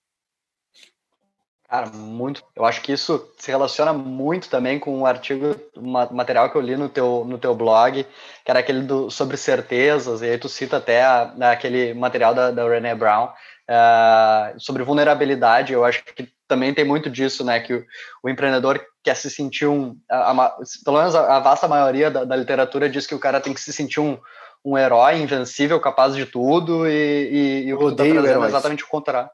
[1.68, 2.44] Cara, muito.
[2.56, 6.62] Eu acho que isso se relaciona muito também com um artigo, um material que eu
[6.62, 8.04] li no teu, no teu blog,
[8.46, 12.52] que era aquele do, sobre certezas, e aí tu cita até a, aquele material da,
[12.52, 15.74] da René Brown uh, sobre vulnerabilidade.
[15.74, 17.60] Eu acho que também tem muito disso, né?
[17.60, 17.86] Que o,
[18.22, 19.98] o empreendedor quer se sentir um.
[20.10, 23.42] A, a, pelo menos a, a vasta maioria da, da, literatura diz que o cara
[23.42, 24.18] tem que se sentir um,
[24.64, 28.06] um herói invencível, capaz de tudo, e, e, e o que tu tá
[28.48, 29.30] exatamente o contrário.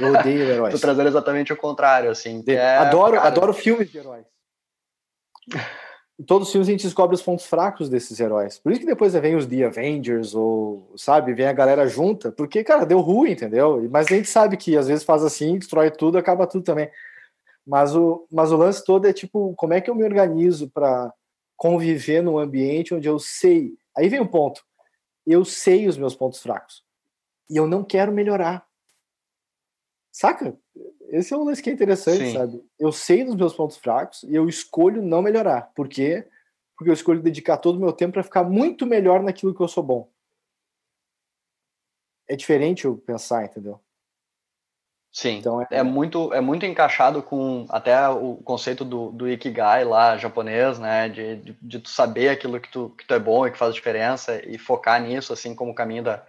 [0.00, 0.74] Eu odeio heróis.
[0.74, 2.42] Tô trazendo exatamente o contrário, assim.
[2.48, 3.28] É, adoro, cara...
[3.28, 4.26] adoro filmes de heróis.
[6.18, 8.58] Em todos os filmes a gente descobre os pontos fracos desses heróis.
[8.58, 12.62] Por isso que depois vem os The Avengers, ou, sabe, vem a galera junta, porque,
[12.62, 13.88] cara, deu ruim, entendeu?
[13.90, 16.90] Mas a gente sabe que às vezes faz assim, destrói tudo, acaba tudo também.
[17.66, 21.12] Mas o, mas o lance todo é tipo, como é que eu me organizo para
[21.56, 23.78] conviver num ambiente onde eu sei.
[23.96, 24.64] Aí vem o ponto.
[25.24, 26.84] Eu sei os meus pontos fracos.
[27.48, 28.66] E eu não quero melhorar.
[30.10, 30.58] Saca?
[31.08, 32.32] Esse é um lance que é interessante, Sim.
[32.32, 32.64] sabe?
[32.80, 35.72] Eu sei dos meus pontos fracos e eu escolho não melhorar.
[35.72, 36.26] Por quê?
[36.76, 39.68] Porque eu escolho dedicar todo o meu tempo para ficar muito melhor naquilo que eu
[39.68, 40.10] sou bom.
[42.26, 43.80] É diferente eu pensar, entendeu?
[45.12, 45.66] Sim, então é...
[45.70, 45.82] é...
[45.82, 51.36] muito é muito encaixado com até o conceito do, do Ikigai lá japonês, né, de,
[51.36, 54.40] de, de, tu saber aquilo que tu, que tu é bom e que faz diferença
[54.46, 56.22] e focar nisso, assim, como caminho da,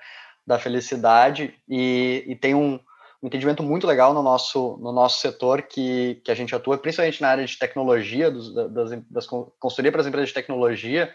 [0.45, 1.55] da felicidade.
[1.67, 2.77] E, e tem um,
[3.21, 7.21] um entendimento muito legal no nosso, no nosso setor que, que a gente atua, principalmente
[7.21, 11.09] na área de tecnologia, dos, das, das consultoria para as empresas de tecnologia,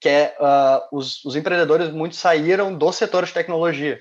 [0.00, 4.00] que é uh, os, os empreendedores muito saíram do setor de tecnologia.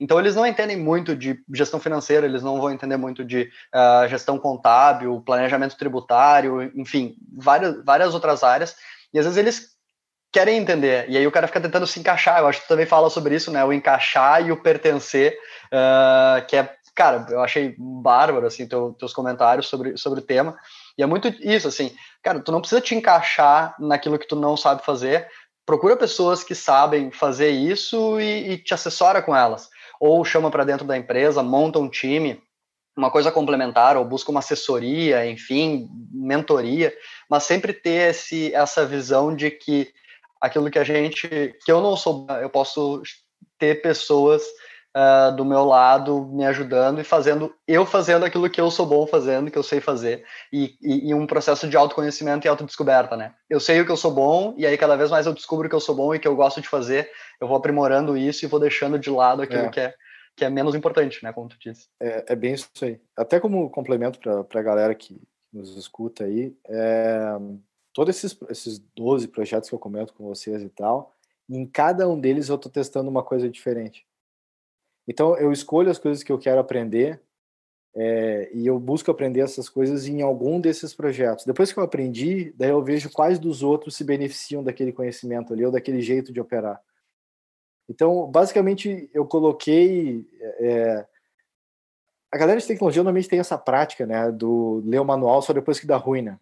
[0.00, 4.08] Então, eles não entendem muito de gestão financeira, eles não vão entender muito de uh,
[4.08, 8.76] gestão contábil, planejamento tributário, enfim, várias, várias outras áreas.
[9.12, 9.74] E às vezes eles
[10.32, 12.40] querem entender, e aí o cara fica tentando se encaixar.
[12.40, 13.64] Eu acho que tu também fala sobre isso, né?
[13.64, 19.12] O encaixar e o pertencer, uh, que é, cara, eu achei bárbaro, assim, teu, teus
[19.12, 20.58] comentários sobre, sobre o tema.
[20.98, 24.56] E é muito isso, assim, cara, tu não precisa te encaixar naquilo que tu não
[24.56, 25.28] sabe fazer,
[25.64, 29.70] procura pessoas que sabem fazer isso e, e te assessora com elas.
[30.00, 32.42] Ou chama para dentro da empresa, monta um time,
[32.96, 36.94] uma coisa complementar, ou busca uma assessoria, enfim, mentoria,
[37.28, 39.92] mas sempre ter esse, essa visão de que
[40.40, 41.28] aquilo que a gente,
[41.64, 43.02] que eu não sou, eu posso
[43.58, 44.42] ter pessoas
[44.96, 49.06] uh, do meu lado me ajudando e fazendo, eu fazendo aquilo que eu sou bom
[49.06, 53.34] fazendo, que eu sei fazer, e, e, e, um processo de autoconhecimento e autodescoberta, né?
[53.50, 55.68] Eu sei o que eu sou bom, e aí cada vez mais eu descubro o
[55.68, 58.48] que eu sou bom e que eu gosto de fazer, eu vou aprimorando isso e
[58.48, 59.70] vou deixando de lado aquilo é.
[59.70, 59.94] que é
[60.36, 61.88] que é menos importante, né, como tu disse.
[62.00, 63.00] É, é bem isso aí.
[63.16, 65.20] Até como complemento para a galera que
[65.52, 67.36] nos escuta aí, é,
[67.92, 71.12] todos esses, esses 12 projetos que eu comento com vocês e tal,
[71.48, 74.04] em cada um deles eu estou testando uma coisa diferente.
[75.06, 77.20] Então, eu escolho as coisas que eu quero aprender
[77.96, 81.44] é, e eu busco aprender essas coisas em algum desses projetos.
[81.44, 85.64] Depois que eu aprendi, daí eu vejo quais dos outros se beneficiam daquele conhecimento ali
[85.64, 86.80] ou daquele jeito de operar.
[87.88, 90.26] Então, basicamente, eu coloquei.
[90.40, 91.06] É,
[92.32, 95.78] a galera de tecnologia normalmente tem essa prática, né, do ler o manual só depois
[95.78, 96.38] que dá ruim, né?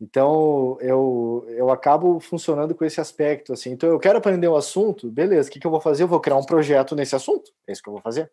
[0.00, 3.70] Então, eu, eu acabo funcionando com esse aspecto, assim.
[3.70, 6.04] Então, eu quero aprender um assunto, beleza, o que, que eu vou fazer?
[6.04, 8.30] Eu vou criar um projeto nesse assunto, é isso que eu vou fazer.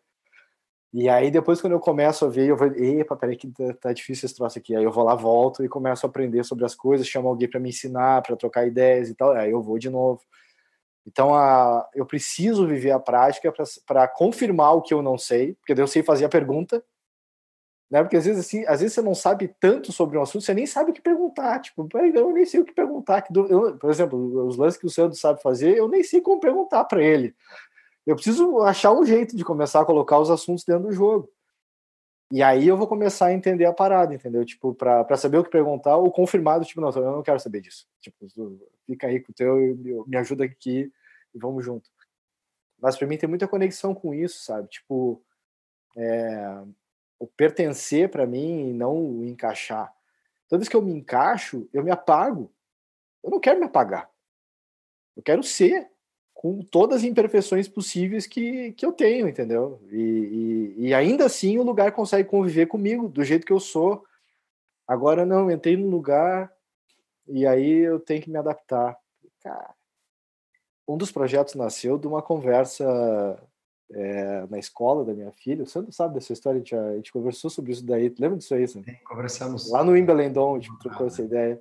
[0.92, 3.92] E aí, depois, quando eu começo a ver, eu vou, epa, peraí que tá, tá
[3.92, 4.74] difícil esse troço aqui.
[4.74, 7.60] Aí eu vou lá, volto e começo a aprender sobre as coisas, chamo alguém para
[7.60, 9.32] me ensinar, para trocar ideias e tal.
[9.32, 10.22] Aí eu vou de novo.
[11.06, 13.52] Então, a, eu preciso viver a prática
[13.84, 16.82] para confirmar o que eu não sei, porque eu sei fazer a pergunta,
[17.90, 18.02] né?
[18.02, 20.66] Porque às vezes assim, às vezes você não sabe tanto sobre um assunto, você nem
[20.66, 21.60] sabe o que perguntar.
[21.60, 23.24] Tipo, eu nem sei o que perguntar.
[23.48, 26.84] Eu, por exemplo, os lances que o Sandro sabe fazer, eu nem sei como perguntar
[26.84, 27.34] para ele.
[28.06, 31.30] Eu preciso achar um jeito de começar a colocar os assuntos dentro do jogo.
[32.32, 34.44] E aí eu vou começar a entender a parada, entendeu?
[34.44, 37.86] Tipo, para saber o que perguntar, ou confirmado, tipo, não, eu não quero saber disso.
[38.00, 38.26] Tipo,
[38.84, 39.56] fica aí com o teu,
[40.06, 40.90] me ajuda aqui
[41.32, 41.88] e vamos junto.
[42.80, 44.68] Mas para mim tem muita conexão com isso, sabe?
[44.68, 45.22] Tipo,
[45.96, 46.62] é,
[47.18, 49.92] o pertencer para mim e não o encaixar.
[50.48, 52.52] Toda vez que eu me encaixo, eu me apago.
[53.22, 54.10] Eu não quero me apagar.
[55.16, 55.90] Eu quero ser
[56.34, 59.80] com todas as imperfeições possíveis que, que eu tenho, entendeu?
[59.90, 64.04] E, e, e ainda assim o lugar consegue conviver comigo do jeito que eu sou.
[64.86, 66.52] Agora não, entrei no lugar
[67.26, 68.96] e aí eu tenho que me adaptar.
[69.40, 69.74] Cara,
[70.86, 72.86] um dos projetos nasceu de uma conversa
[73.92, 75.64] é, na escola da minha filha.
[75.64, 76.56] Você não sabe dessa história?
[76.56, 78.12] A gente, a gente conversou sobre isso daí.
[78.18, 78.66] Lembra disso aí?
[78.66, 79.70] Sim, conversamos.
[79.70, 81.60] Lá no Wimbledon, a gente trocou essa ideia.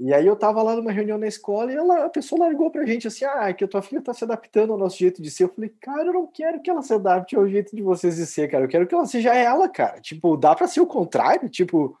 [0.00, 2.84] E aí eu tava lá numa reunião na escola e ela, a pessoa largou pra
[2.84, 5.30] gente assim, ah, é que a tua filha tá se adaptando ao nosso jeito de
[5.30, 5.44] ser.
[5.44, 8.26] Eu falei, cara, eu não quero que ela se adapte ao jeito de vocês de
[8.26, 8.64] ser, cara.
[8.64, 10.00] Eu quero que ela seja ela, cara.
[10.00, 11.48] Tipo, dá pra ser o contrário?
[11.48, 11.96] Tipo,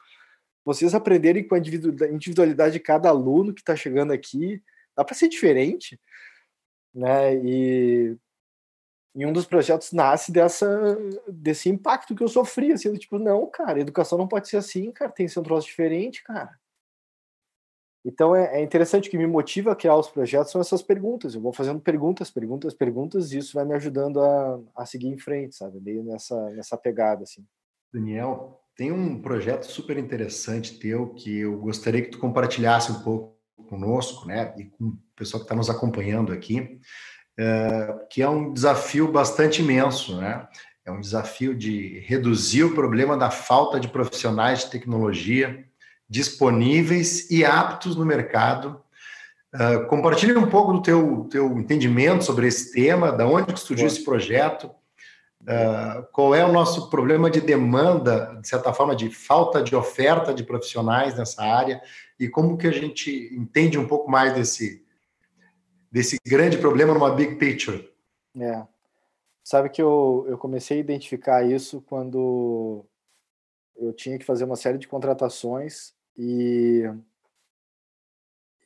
[0.64, 4.60] vocês aprenderem com a individualidade de cada aluno que tá chegando aqui.
[4.96, 6.00] Dá pra ser diferente,
[6.92, 7.36] né?
[7.36, 8.16] E
[9.14, 10.96] e um dos projetos nasce dessa,
[11.28, 15.10] desse impacto que eu sofri, assim, tipo, não, cara, educação não pode ser assim, cara,
[15.10, 16.58] tem que ser um troço diferente, cara.
[18.04, 21.34] Então é, é interessante que me motiva a criar os projetos são essas perguntas.
[21.34, 25.18] Eu vou fazendo perguntas, perguntas, perguntas, e isso vai me ajudando a, a seguir em
[25.18, 25.78] frente, sabe?
[25.78, 27.46] Meio nessa, nessa pegada, assim.
[27.92, 33.38] Daniel, tem um projeto super interessante teu que eu gostaria que tu compartilhasse um pouco
[33.68, 34.52] conosco, né?
[34.58, 36.80] E com o pessoal que está nos acompanhando aqui
[38.10, 40.46] que é um desafio bastante imenso, né?
[40.84, 45.64] É um desafio de reduzir o problema da falta de profissionais de tecnologia
[46.12, 48.82] disponíveis e aptos no mercado.
[49.54, 53.86] Uh, compartilhe um pouco do teu, teu entendimento sobre esse tema, da onde que surgiu
[53.86, 54.66] esse projeto,
[55.42, 60.34] uh, qual é o nosso problema de demanda, de certa forma, de falta de oferta
[60.34, 61.80] de profissionais nessa área
[62.18, 64.84] e como que a gente entende um pouco mais desse,
[65.92, 67.92] desse grande problema numa big picture?
[68.40, 68.66] É.
[69.44, 72.84] Sabe que eu, eu comecei a identificar isso quando
[73.76, 76.82] eu tinha que fazer uma série de contratações e,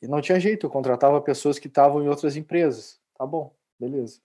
[0.01, 3.01] e não tinha jeito, eu contratava pessoas que estavam em outras empresas.
[3.17, 4.21] Tá bom, beleza.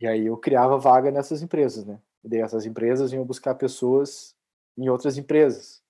[0.00, 2.00] E aí eu criava vaga nessas empresas, né?
[2.24, 4.34] E daí essas empresas iam buscar pessoas
[4.76, 5.82] em outras empresas.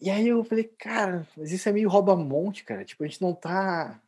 [0.00, 2.84] E, aí eu falei, cara, mas isso é meio rouba-monte, cara.
[2.84, 4.01] Tipo, a gente não tá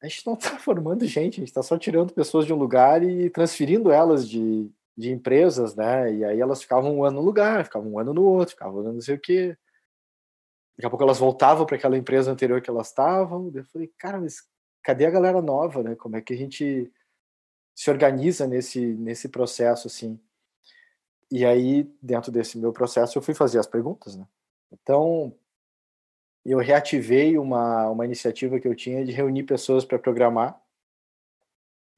[0.00, 3.02] a gente não está formando gente, a gente está só tirando pessoas de um lugar
[3.02, 6.12] e transferindo elas de, de empresas, né?
[6.14, 9.00] E aí elas ficavam um ano no lugar, ficavam um ano no outro, ficavam não
[9.00, 9.56] sei o quê.
[10.76, 13.50] Daqui a pouco elas voltavam para aquela empresa anterior que elas estavam.
[13.52, 14.48] Eu falei, cara, mas
[14.82, 15.96] cadê a galera nova, né?
[15.96, 16.92] Como é que a gente
[17.74, 20.20] se organiza nesse, nesse processo, assim?
[21.30, 24.26] E aí, dentro desse meu processo, eu fui fazer as perguntas, né?
[24.72, 25.34] Então,
[26.52, 30.60] eu reativei uma, uma iniciativa que eu tinha de reunir pessoas para programar.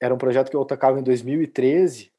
[0.01, 2.13] era um projeto que eu tocava em 2013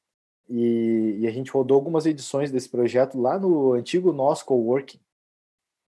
[0.50, 5.00] e, e, a gente rodou algumas edições desse projeto lá no antigo nosso coworking.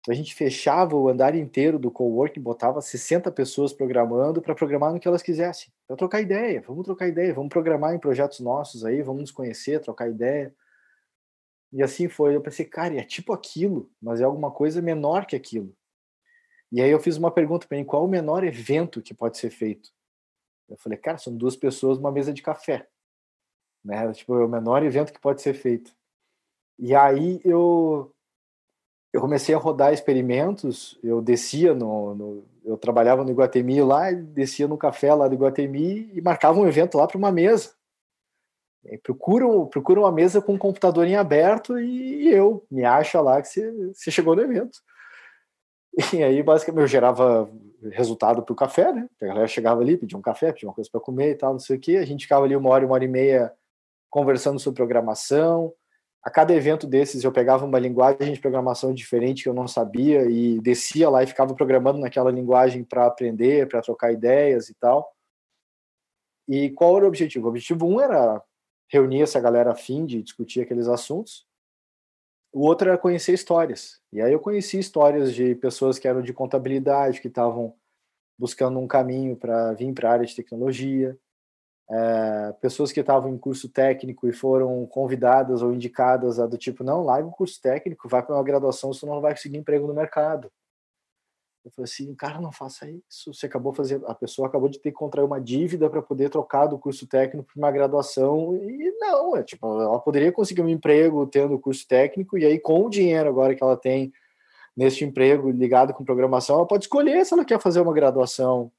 [0.00, 4.92] Então a gente fechava o andar inteiro do coworking, botava 60 pessoas programando para programar
[4.92, 6.62] no que elas quisessem, para trocar ideia.
[6.66, 10.54] Vamos trocar ideia, vamos programar em projetos nossos aí, vamos nos conhecer, trocar ideia.
[11.72, 12.34] E assim foi.
[12.34, 15.74] Eu pensei, cara, é tipo aquilo, mas é alguma coisa menor que aquilo.
[16.72, 19.50] E aí eu fiz uma pergunta para ele: qual o menor evento que pode ser
[19.50, 19.90] feito?
[20.68, 22.88] Eu falei, cara, são duas pessoas numa mesa de café.
[23.84, 24.12] Né?
[24.12, 25.92] Tipo, é o menor evento que pode ser feito.
[26.78, 28.14] E aí eu
[29.12, 34.68] eu comecei a rodar experimentos, eu descia no, no eu trabalhava no Iguatemi lá, descia
[34.68, 37.72] no café lá do Iguatemi e marcava um evento lá para uma mesa.
[39.02, 43.42] procura, procura uma mesa com um computador em aberto e, e eu me acha lá
[43.42, 44.80] que você chegou no evento.
[46.14, 47.50] E aí, basicamente, eu gerava
[47.92, 49.08] resultado para o café, né?
[49.20, 51.58] A galera chegava ali, pedia um café, pedia uma coisa para comer e tal, não
[51.58, 51.96] sei o quê.
[51.96, 53.52] A gente ficava ali uma hora, uma hora e meia
[54.10, 55.72] conversando sobre programação.
[56.22, 60.24] A cada evento desses, eu pegava uma linguagem de programação diferente que eu não sabia
[60.24, 65.10] e descia lá e ficava programando naquela linguagem para aprender, para trocar ideias e tal.
[66.46, 67.46] E qual era o objetivo?
[67.46, 68.42] O objetivo um era
[68.90, 71.46] reunir essa galera a fim de discutir aqueles assuntos.
[72.52, 74.00] O outro era conhecer histórias.
[74.12, 77.74] E aí eu conheci histórias de pessoas que eram de contabilidade, que estavam
[78.38, 81.16] buscando um caminho para vir para a área de tecnologia,
[81.90, 86.84] é, pessoas que estavam em curso técnico e foram convidadas ou indicadas a do tipo,
[86.84, 89.94] não, larga o curso técnico, vai para uma graduação, você não vai conseguir emprego no
[89.94, 90.50] mercado.
[91.64, 93.34] Eu falei assim, cara, não faça isso.
[93.34, 96.66] Você acabou fazer, a pessoa acabou de ter que contrair uma dívida para poder trocar
[96.66, 101.26] do curso técnico para uma graduação e não, é tipo, ela poderia conseguir um emprego
[101.26, 104.10] tendo o curso técnico e aí com o dinheiro agora que ela tem
[104.74, 108.72] neste emprego ligado com programação, ela pode escolher se ela quer fazer uma graduação.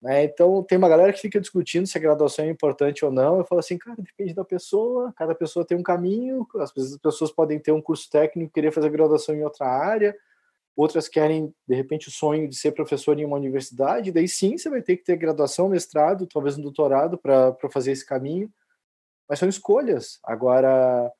[0.00, 0.24] Né?
[0.24, 3.38] Então tem uma galera que fica discutindo se a graduação é importante ou não.
[3.38, 5.12] Eu falo assim, cara, depende da pessoa.
[5.16, 6.44] Cada pessoa tem um caminho.
[6.56, 10.16] Às vezes as pessoas podem ter um curso técnico querer fazer graduação em outra área
[10.76, 14.70] outras querem, de repente, o sonho de ser professor em uma universidade, daí sim você
[14.70, 18.50] vai ter que ter graduação, mestrado, talvez um doutorado para fazer esse caminho,
[19.28, 20.18] mas são escolhas.
[20.24, 21.10] Agora,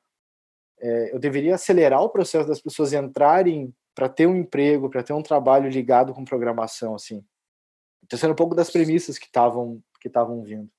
[0.79, 5.13] é, eu deveria acelerar o processo das pessoas entrarem para ter um emprego, para ter
[5.13, 7.23] um trabalho ligado com programação, assim.
[8.03, 10.69] Então, sendo um pouco das premissas que estavam que estavam vindo.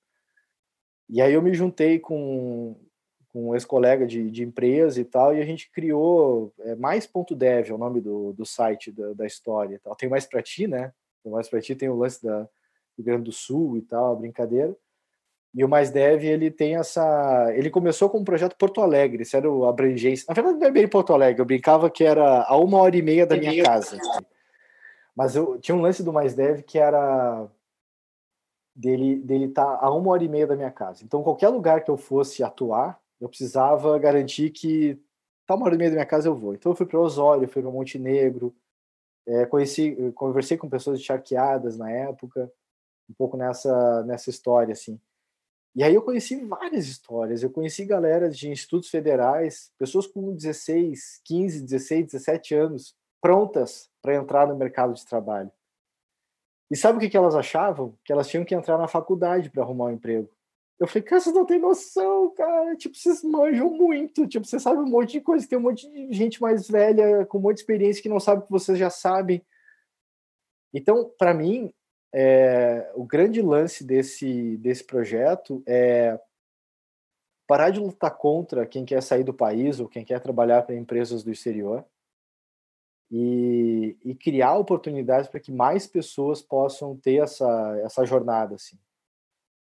[1.09, 2.79] E aí eu me juntei com
[3.35, 7.75] com um ex-colega de, de empresa e tal, e a gente criou é, mais.dev, é
[7.75, 9.81] o nome do, do site da, da história.
[9.83, 9.97] Tal.
[9.97, 10.93] Tem mais para ti, né?
[11.21, 12.49] Tem mais para ti, tem o lance da, do
[12.97, 14.77] Rio Grande do Sul e tal, a brincadeira.
[15.53, 17.53] E o Mais Dev, ele tem essa.
[17.57, 20.27] Ele começou com um projeto Porto Alegre, isso era o abrangência.
[20.29, 23.03] Na verdade, não é bem Porto Alegre, eu brincava que era a uma hora e
[23.03, 23.99] meia da minha casa.
[25.15, 27.49] Mas eu tinha um lance do Mais Dev que era
[28.77, 31.03] dele dele tá a uma hora e meia da minha casa.
[31.05, 35.01] Então, qualquer lugar que eu fosse atuar, eu precisava garantir que
[35.47, 36.55] tá uma hora e meia da minha casa eu vou.
[36.55, 38.55] Então eu fui para Osório, fui para Montenegro,
[39.27, 42.53] é, conheci, conversei com pessoas charqueadas na época,
[43.09, 45.01] um pouco nessa nessa história assim.
[45.75, 47.43] E aí eu conheci várias histórias.
[47.43, 54.15] Eu conheci galera de institutos federais, pessoas com 16, 15, 16, 17 anos, prontas para
[54.15, 55.51] entrar no mercado de trabalho.
[56.71, 57.97] E sabe o que, que elas achavam?
[58.05, 60.29] Que elas tinham que entrar na faculdade para arrumar um emprego.
[60.79, 62.77] Eu falei, cara, vocês não têm noção, cara.
[62.77, 64.27] Tipo, vocês manjam muito.
[64.27, 65.49] Tipo, você sabe um monte de coisa.
[65.49, 68.43] Tem um monte de gente mais velha, com um monte de experiência, que não sabe
[68.43, 69.45] o que vocês já sabem.
[70.73, 71.73] Então, para mim,
[72.13, 76.21] é, o grande lance desse, desse projeto é
[77.47, 81.23] parar de lutar contra quem quer sair do país ou quem quer trabalhar para empresas
[81.23, 81.85] do exterior
[83.11, 88.57] e, e criar oportunidades para que mais pessoas possam ter essa, essa jornada.
[88.57, 88.79] Assim.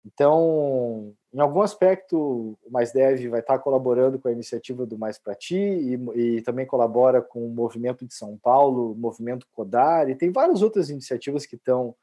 [0.07, 2.17] Então, em algum aspecto,
[2.65, 6.43] o Mais Dev vai estar colaborando com a iniciativa do Mais para Ti e, e,
[6.43, 10.91] também colabora com o movimento de São Paulo, o movimento Codar, e tem várias outras
[10.91, 11.95] iniciativas que estão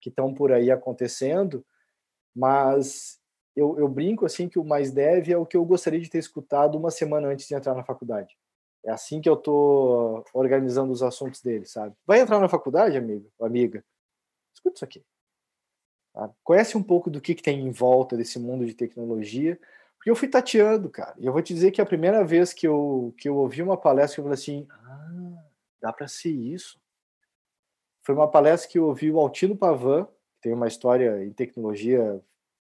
[0.00, 1.64] que estão por aí acontecendo,
[2.34, 3.18] mas
[3.56, 6.18] eu, eu, brinco assim que o Mais Dev é o que eu gostaria de ter
[6.18, 8.36] escutado uma semana antes de entrar na faculdade.
[8.84, 11.96] É assim que eu estou organizando os assuntos dele, sabe?
[12.06, 13.84] Vai entrar na faculdade, amigo, amiga?
[14.54, 15.04] Escuta isso aqui.
[16.16, 16.30] Tá?
[16.42, 19.60] Conhece um pouco do que, que tem em volta desse mundo de tecnologia,
[19.98, 21.14] porque eu fui tateando, cara.
[21.18, 23.76] E eu vou te dizer que a primeira vez que eu, que eu ouvi uma
[23.76, 25.44] palestra, eu falei assim: ah,
[25.78, 26.80] dá para ser isso.
[28.02, 32.18] Foi uma palestra que eu ouvi o Altino Pavan, que tem uma história em tecnologia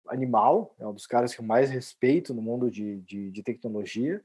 [0.07, 4.23] animal, é um dos caras que eu mais respeito no mundo de, de, de tecnologia.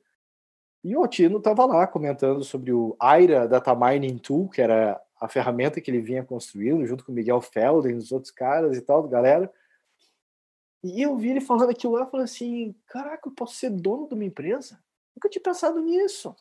[0.83, 5.29] E o Altino estava lá comentando sobre o Aira Data Mining Tool, que era a
[5.29, 9.07] ferramenta que ele vinha construindo, junto com o Miguel Felden, os outros caras e tal,
[9.09, 9.53] galera.
[10.83, 14.07] E eu vi ele falando aquilo lá e falei assim: caraca, eu posso ser dono
[14.07, 14.83] de uma empresa?
[15.17, 16.35] Nunca tinha pensado nisso.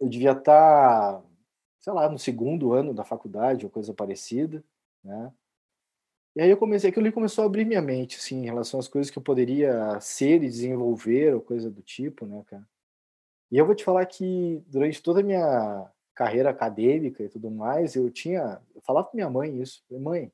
[0.00, 1.22] Eu devia estar,
[1.80, 4.64] sei lá, no segundo ano da faculdade ou coisa parecida,
[5.04, 5.32] né?
[6.36, 8.86] E aí eu comecei, aquilo ali começou a abrir minha mente, assim, em relação às
[8.86, 12.66] coisas que eu poderia ser e desenvolver ou coisa do tipo, né, cara?
[13.50, 17.94] E eu vou te falar que durante toda a minha carreira acadêmica e tudo mais,
[17.94, 20.32] eu tinha, eu falava com minha mãe isso, mãe,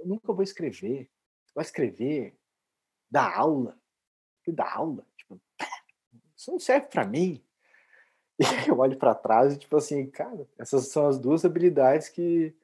[0.00, 1.08] eu nunca vou escrever,
[1.54, 2.34] vai escrever,
[3.08, 3.78] dar aula,
[4.48, 5.40] dar aula, tipo,
[6.36, 7.40] isso não serve para mim.
[8.66, 12.56] E eu olho para trás e tipo assim, cara, essas são as duas habilidades que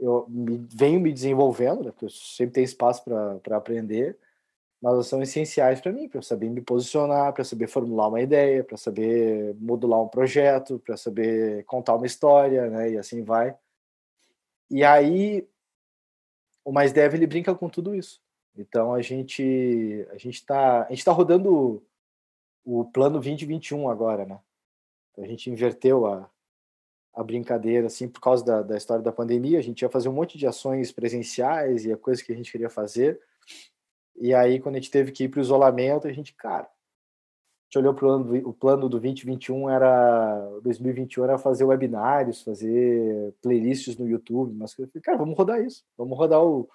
[0.00, 4.18] eu me, venho me desenvolvendo, né, porque eu sempre tenho espaço para aprender,
[4.82, 8.20] mas elas são essenciais para mim, para eu saber me posicionar, para saber formular uma
[8.20, 13.56] ideia, para saber modular um projeto, para saber contar uma história, né, e assim vai.
[14.68, 15.46] E aí
[16.64, 18.20] o Mais Dev ele brinca com tudo isso.
[18.56, 21.82] Então a gente a gente está a gente tá rodando
[22.64, 24.40] o plano 2021 agora, né?
[25.18, 26.30] A gente inverteu a,
[27.14, 29.58] a brincadeira, assim, por causa da, da história da pandemia.
[29.58, 32.50] A gente ia fazer um monte de ações presenciais e a coisa que a gente
[32.50, 33.20] queria fazer.
[34.16, 36.68] E aí, quando a gente teve que ir para o isolamento, a gente, cara, a
[37.64, 38.06] gente olhou para
[38.48, 44.86] o plano do 2021 era 2021 era fazer webinários, fazer playlists no YouTube, mas eu
[44.88, 46.68] falei, cara, vamos rodar isso, vamos rodar o,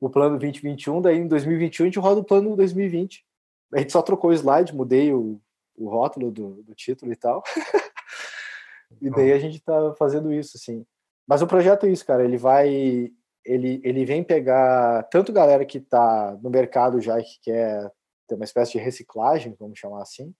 [0.00, 3.24] o plano 2021, daí em 2021 a gente roda o plano 2020.
[3.72, 5.40] A gente só trocou o slide, mudei o,
[5.76, 7.42] o rótulo do, do título e tal.
[9.00, 10.84] e daí a gente está fazendo isso, assim.
[11.26, 13.12] Mas o projeto é isso, cara, ele vai
[13.44, 17.92] ele, ele vem pegar tanto galera que está no mercado já e que quer
[18.28, 20.34] ter uma espécie de reciclagem, vamos chamar assim,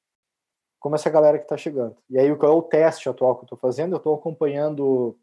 [0.79, 1.97] como essa galera que está chegando.
[2.09, 3.93] E aí, qual é o teste atual que eu estou fazendo?
[3.93, 5.19] Eu estou acompanhando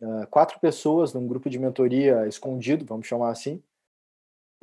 [0.00, 3.62] uh, quatro pessoas num grupo de mentoria escondido, vamos chamar assim,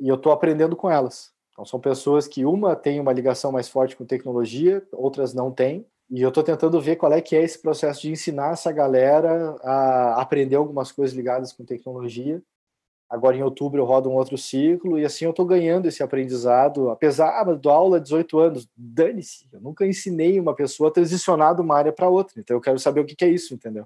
[0.00, 1.34] e eu estou aprendendo com elas.
[1.50, 5.86] Então, são pessoas que uma tem uma ligação mais forte com tecnologia, outras não têm,
[6.10, 9.56] e eu estou tentando ver qual é que é esse processo de ensinar essa galera
[9.62, 12.40] a aprender algumas coisas ligadas com tecnologia.
[13.08, 16.90] Agora em outubro eu rodo um outro ciclo e assim eu estou ganhando esse aprendizado,
[16.90, 21.54] apesar ah, do aula há 18 anos, dane-se, eu nunca ensinei uma pessoa a transicionar
[21.54, 23.84] de uma área para outra, então eu quero saber o que, que é isso, entendeu?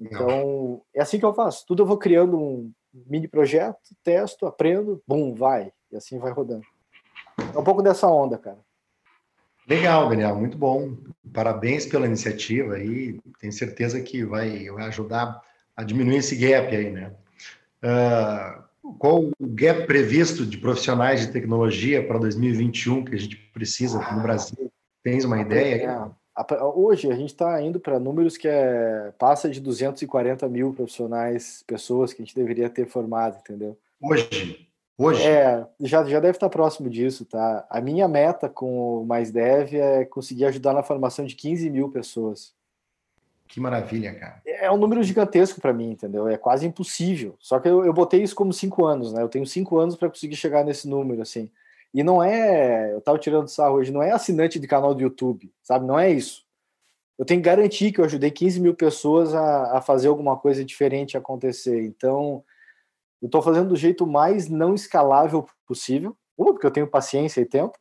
[0.00, 1.64] Então, é assim que eu faço.
[1.66, 5.72] Tudo eu vou criando um mini projeto, testo, aprendo, bum, vai.
[5.90, 6.66] E assim vai rodando.
[7.54, 8.58] É um pouco dessa onda, cara.
[9.68, 10.96] Legal, Daniel, muito bom.
[11.32, 15.42] Parabéns pela iniciativa e tenho certeza que vai, vai ajudar
[15.76, 17.12] a diminuir esse gap aí, né?
[17.82, 23.98] Uh, qual o gap previsto de profissionais de tecnologia para 2021 que a gente precisa
[24.12, 24.70] no Brasil?
[25.02, 26.12] Tens uma ideia?
[26.38, 31.64] É, hoje a gente está indo para números que é, passa de 240 mil profissionais,
[31.66, 33.76] pessoas que a gente deveria ter formado, entendeu?
[34.00, 34.65] Hoje?
[34.98, 35.22] Hoje?
[35.26, 37.66] É, já, já deve estar próximo disso, tá?
[37.68, 41.90] A minha meta com o Mais Dev é conseguir ajudar na formação de 15 mil
[41.90, 42.54] pessoas.
[43.46, 44.40] Que maravilha, cara.
[44.46, 46.26] É um número gigantesco para mim, entendeu?
[46.26, 47.36] É quase impossível.
[47.38, 49.22] Só que eu, eu botei isso como cinco anos, né?
[49.22, 51.50] Eu tenho cinco anos para conseguir chegar nesse número, assim.
[51.92, 52.92] E não é.
[52.92, 55.86] Eu tava tirando sarro hoje, não é assinante de canal do YouTube, sabe?
[55.86, 56.44] Não é isso.
[57.18, 60.64] Eu tenho que garantir que eu ajudei 15 mil pessoas a, a fazer alguma coisa
[60.64, 61.82] diferente acontecer.
[61.84, 62.42] Então,
[63.22, 66.16] eu estou fazendo do jeito mais não escalável possível.
[66.36, 67.78] Uma, porque eu tenho paciência e tempo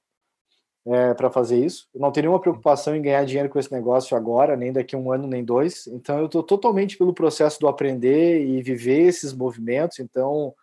[0.87, 1.87] é, para fazer isso.
[1.93, 4.99] Eu não tenho nenhuma preocupação em ganhar dinheiro com esse negócio agora, nem daqui a
[4.99, 5.87] um ano, nem dois.
[5.87, 9.99] Então, eu estou totalmente pelo processo do aprender e viver esses movimentos.
[9.99, 10.53] Então,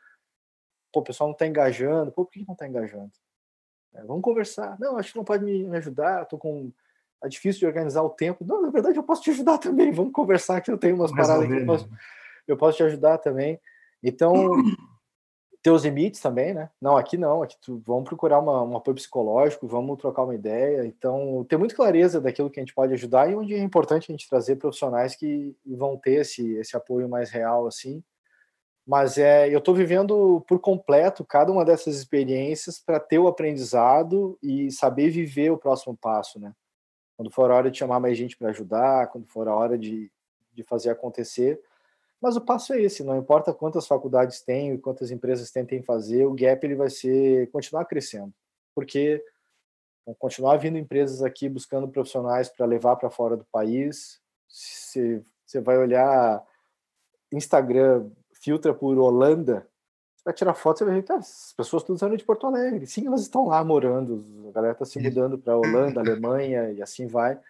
[0.92, 2.12] pô, o pessoal não está engajando.
[2.12, 3.10] Pô, por que não está engajando?
[3.94, 4.78] É, vamos conversar.
[4.80, 6.22] Não, acho que não pode me ajudar.
[6.22, 6.72] Estou com
[7.22, 8.44] é difícil de organizar o tempo.
[8.44, 9.92] Não, na verdade, eu posso te ajudar também.
[9.92, 11.90] Vamos conversar que eu tenho umas paradas que eu posso,
[12.48, 13.60] eu posso te ajudar também.
[14.02, 14.34] Então,
[15.62, 16.70] ter os limites também, né?
[16.80, 20.84] Não, aqui não, aqui tu, vamos procurar uma, um apoio psicológico, vamos trocar uma ideia.
[20.84, 24.12] Então, ter muito clareza daquilo que a gente pode ajudar e onde é importante a
[24.12, 28.02] gente trazer profissionais que vão ter esse, esse apoio mais real, assim.
[28.84, 34.36] Mas é, eu estou vivendo por completo cada uma dessas experiências para ter o aprendizado
[34.42, 36.52] e saber viver o próximo passo, né?
[37.16, 40.10] Quando for a hora de chamar mais gente para ajudar, quando for a hora de,
[40.52, 41.60] de fazer acontecer,
[42.22, 46.24] mas o passo é esse, não importa quantas faculdades tem e quantas empresas tentem fazer,
[46.24, 48.32] o gap ele vai ser continuar crescendo,
[48.74, 49.22] porque
[50.06, 54.20] vão continuar vindo empresas aqui buscando profissionais para levar para fora do país.
[54.48, 56.46] Você, você vai olhar
[57.32, 59.66] Instagram, filtra por Holanda,
[60.14, 62.86] você vai tirar foto, você vai ver, tá, as pessoas todas são de Porto Alegre.
[62.86, 67.08] Sim, elas estão lá morando, a galera está se mudando para Holanda, Alemanha e assim
[67.08, 67.40] vai.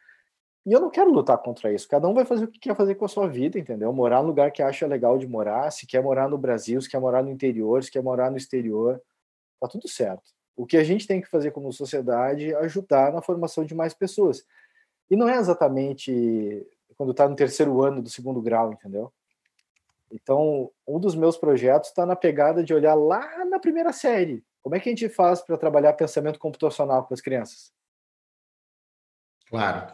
[0.64, 1.88] E eu não quero lutar contra isso.
[1.88, 3.92] Cada um vai fazer o que quer fazer com a sua vida, entendeu?
[3.92, 7.00] Morar no lugar que acha legal de morar, se quer morar no Brasil, se quer
[7.00, 9.02] morar no interior, se quer morar no exterior,
[9.60, 10.22] tá tudo certo.
[10.56, 13.92] O que a gente tem que fazer como sociedade é ajudar na formação de mais
[13.92, 14.46] pessoas.
[15.10, 16.64] E não é exatamente
[16.96, 19.12] quando está no terceiro ano do segundo grau, entendeu?
[20.12, 24.44] Então, um dos meus projetos está na pegada de olhar lá na primeira série.
[24.62, 27.72] Como é que a gente faz para trabalhar pensamento computacional com as crianças?
[29.52, 29.86] Claro.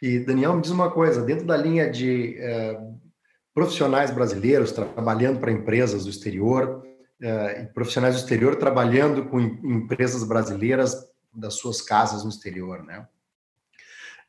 [0.00, 2.80] E, Daniel, me diz uma coisa: dentro da linha de eh,
[3.52, 6.82] profissionais brasileiros trabalhando para empresas do exterior,
[7.20, 10.96] eh, profissionais do exterior trabalhando com empresas brasileiras
[11.30, 13.06] das suas casas no exterior, né?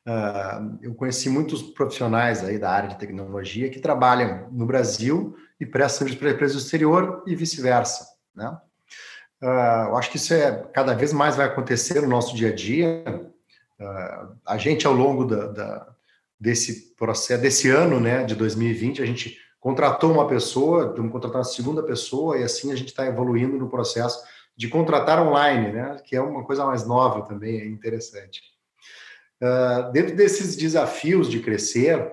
[0.05, 5.65] Uh, eu conheci muitos profissionais aí da área de tecnologia que trabalham no Brasil e
[5.65, 8.05] prestam para empresas do exterior e vice-versa,
[8.36, 8.49] né?
[9.41, 12.53] Uh, eu acho que isso é cada vez mais vai acontecer no nosso dia a
[12.53, 13.32] dia.
[13.84, 15.95] Uh, a gente, ao longo da, da,
[16.39, 21.43] desse processo, desse ano, né, de 2020, a gente contratou uma pessoa, vamos contratar uma
[21.43, 24.23] segunda pessoa, e assim a gente está evoluindo no processo
[24.55, 28.41] de contratar online, né, que é uma coisa mais nova também, é interessante.
[29.41, 32.09] Uh, dentro desses desafios de crescer,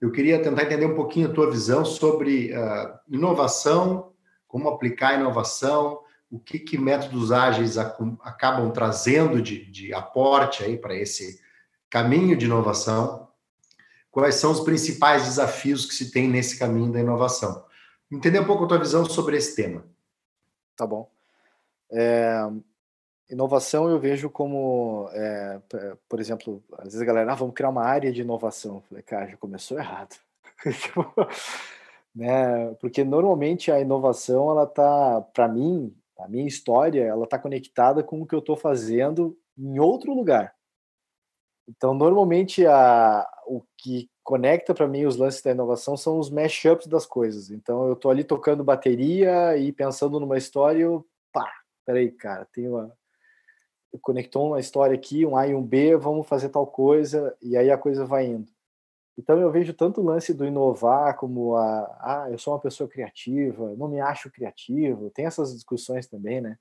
[0.00, 4.12] eu queria tentar entender um pouquinho a tua visão sobre uh, inovação,
[4.46, 5.98] como aplicar a inovação,
[6.30, 11.40] o que, que métodos ágeis acabam trazendo de, de aporte aí para esse
[11.88, 13.28] caminho de inovação,
[14.10, 17.64] quais são os principais desafios que se tem nesse caminho da inovação.
[18.10, 19.84] Entender um pouco a tua visão sobre esse tema.
[20.76, 21.10] Tá bom.
[21.90, 22.46] É,
[23.30, 25.60] inovação eu vejo como, é,
[26.08, 28.76] por exemplo, às vezes a galera, ah, vamos criar uma área de inovação.
[28.76, 30.16] Eu falei, cara, já começou errado.
[30.80, 31.06] Tipo,
[32.14, 32.74] né?
[32.80, 38.20] Porque normalmente a inovação, ela tá, para mim, a minha história, ela está conectada com
[38.20, 40.54] o que eu estou fazendo em outro lugar.
[41.68, 46.86] Então, normalmente, a, o que conecta para mim os lances da inovação são os mashups
[46.86, 47.50] das coisas.
[47.50, 51.50] Então, eu estou ali tocando bateria e pensando numa história, eu, pá,
[51.84, 52.92] peraí, cara, tem uma...
[54.02, 57.70] Conectou uma história aqui, um A e um B, vamos fazer tal coisa, e aí
[57.70, 58.52] a coisa vai indo.
[59.18, 62.88] Então eu vejo tanto o lance do inovar como a, ah, eu sou uma pessoa
[62.88, 66.56] criativa, não me acho criativo, tem essas discussões também, né?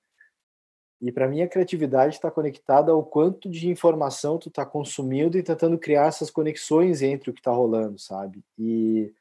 [0.99, 5.43] E para mim a criatividade está conectada ao quanto de informação tu está consumindo e
[5.43, 8.43] tentando criar essas conexões entre o que está rolando, sabe?
[8.58, 9.14] E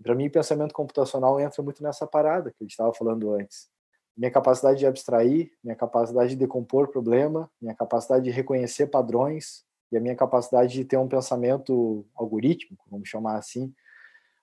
[0.00, 3.68] para mim pensamento computacional entra muito nessa parada que a gente estava falando antes.
[4.16, 9.96] Minha capacidade de abstrair, minha capacidade de decompor problema, minha capacidade de reconhecer padrões, e
[9.96, 13.72] a minha capacidade de ter um pensamento algorítmico, vamos chamar assim,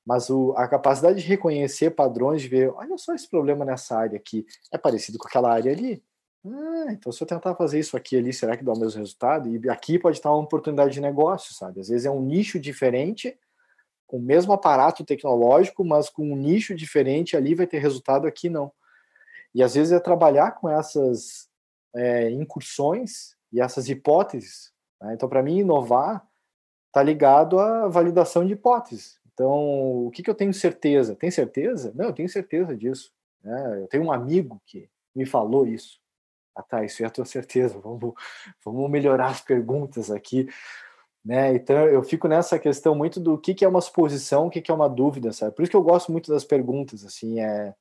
[0.06, 4.18] mas o, a capacidade de reconhecer padrões, de ver, olha só esse problema nessa área
[4.18, 6.04] aqui, é parecido com aquela área ali.
[6.46, 9.48] Ah, então se eu tentar fazer isso aqui ali, será que dá o mesmo resultado?
[9.48, 11.80] E aqui pode estar uma oportunidade de negócio, sabe?
[11.80, 13.38] Às vezes é um nicho diferente,
[14.06, 18.50] com o mesmo aparato tecnológico, mas com um nicho diferente ali vai ter resultado, aqui
[18.50, 18.72] não.
[19.56, 21.48] E às vezes é trabalhar com essas
[21.96, 24.73] é, incursões e essas hipóteses
[25.04, 25.14] né?
[25.14, 26.26] Então, para mim, inovar
[26.88, 29.20] está ligado à validação de hipóteses.
[29.34, 31.16] Então, o que, que eu tenho certeza?
[31.16, 31.92] Tem certeza?
[31.96, 33.12] Não, eu tenho certeza disso.
[33.44, 33.82] Né?
[33.82, 36.00] Eu tenho um amigo que me falou isso.
[36.56, 37.80] Ah, tá, isso é a tua certeza.
[37.80, 38.14] Vamos,
[38.64, 40.48] vamos melhorar as perguntas aqui.
[41.26, 41.56] Né?
[41.56, 44.70] Então, eu fico nessa questão muito do que, que é uma suposição, o que, que
[44.70, 45.56] é uma dúvida, sabe?
[45.56, 47.74] Por isso que eu gosto muito das perguntas, assim, é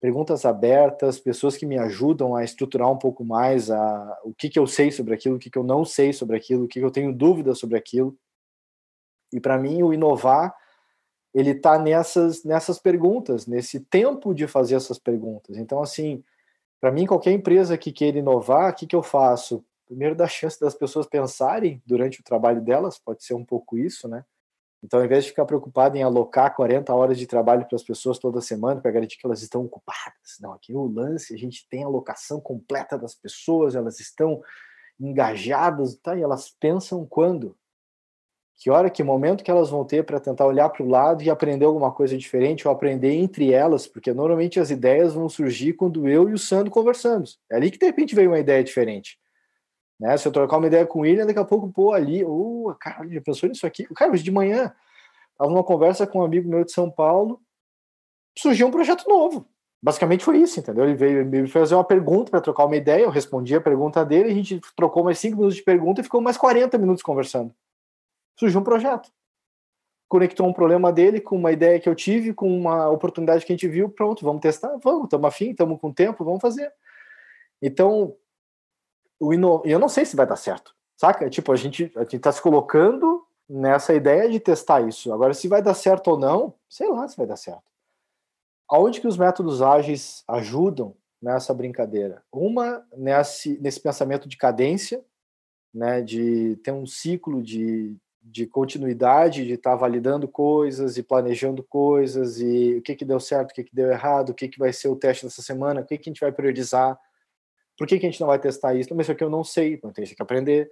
[0.00, 4.58] perguntas abertas, pessoas que me ajudam a estruturar um pouco mais a, o que, que
[4.58, 6.84] eu sei sobre aquilo, o que, que eu não sei sobre aquilo, o que, que
[6.84, 8.16] eu tenho dúvida sobre aquilo.
[9.32, 10.54] E para mim, o inovar,
[11.34, 15.56] ele está nessas, nessas perguntas, nesse tempo de fazer essas perguntas.
[15.56, 16.22] Então, assim,
[16.80, 19.64] para mim, qualquer empresa que queira inovar, o que, que eu faço?
[19.84, 24.06] Primeiro, dá chance das pessoas pensarem durante o trabalho delas, pode ser um pouco isso,
[24.06, 24.24] né?
[24.82, 28.18] Então, ao invés de ficar preocupado em alocar 40 horas de trabalho para as pessoas
[28.18, 31.82] toda semana para garantir que elas estão ocupadas, não, aqui no lance a gente tem
[31.82, 34.40] a alocação completa das pessoas, elas estão
[35.00, 36.16] engajadas, tá?
[36.16, 37.56] E elas pensam quando?
[38.56, 41.30] Que hora, que momento que elas vão ter para tentar olhar para o lado e
[41.30, 46.08] aprender alguma coisa diferente ou aprender entre elas, porque normalmente as ideias vão surgir quando
[46.08, 47.38] eu e o Sandro conversamos.
[47.50, 49.16] É ali que de repente veio uma ideia diferente.
[49.98, 50.16] Né?
[50.16, 53.06] Se eu trocar uma ideia com o William, daqui a pouco, pô, ali, oh, cara,
[53.08, 53.84] já pensou nisso aqui?
[53.94, 54.72] Cara, hoje de manhã,
[55.36, 57.40] tava numa conversa com um amigo meu de São Paulo,
[58.36, 59.46] surgiu um projeto novo.
[59.80, 60.84] Basicamente foi isso, entendeu?
[60.84, 64.30] Ele veio me fazer uma pergunta para trocar uma ideia, eu respondi a pergunta dele,
[64.30, 67.54] a gente trocou mais cinco minutos de pergunta e ficou mais 40 minutos conversando.
[68.36, 69.10] Surgiu um projeto.
[70.08, 73.54] Conectou um problema dele com uma ideia que eu tive, com uma oportunidade que a
[73.54, 76.72] gente viu, pronto, vamos testar, vamos, estamos afim, estamos com tempo, vamos fazer.
[77.62, 78.16] Então,
[79.20, 79.62] o ino...
[79.64, 81.28] eu não sei se vai dar certo, saca?
[81.28, 85.12] Tipo, a gente, a gente tá se colocando nessa ideia de testar isso.
[85.12, 87.62] Agora, se vai dar certo ou não, sei lá se vai dar certo.
[88.68, 92.22] Aonde que os métodos ágeis ajudam nessa brincadeira?
[92.30, 95.02] Uma, nesse, nesse pensamento de cadência,
[95.72, 101.62] né, de ter um ciclo de, de continuidade, de estar tá validando coisas e planejando
[101.62, 104.58] coisas e o que que deu certo, o que que deu errado, o que que
[104.58, 106.98] vai ser o teste dessa semana, o que que a gente vai priorizar,
[107.78, 108.92] por que que a gente não vai testar isso?
[108.94, 110.70] Mas isso aqui eu não sei, então tem que aprender.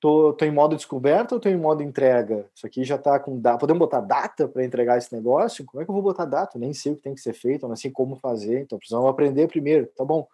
[0.00, 2.48] Tô, tô em modo descoberta ou tô em modo entrega?
[2.54, 3.58] Isso aqui já tá com data.
[3.58, 5.64] Podemos botar data para entregar esse negócio?
[5.66, 6.58] Como é que eu vou botar data?
[6.58, 8.60] Nem sei o que tem que ser feito, não sei como fazer.
[8.60, 9.88] Então precisamos aprender primeiro.
[9.96, 10.28] Tá bom.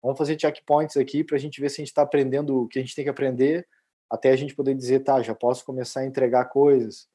[0.00, 2.78] Vamos fazer checkpoints aqui para a gente ver se a gente está aprendendo o que
[2.78, 3.66] a gente tem que aprender
[4.08, 7.08] até a gente poder dizer, tá, já posso começar a entregar coisas.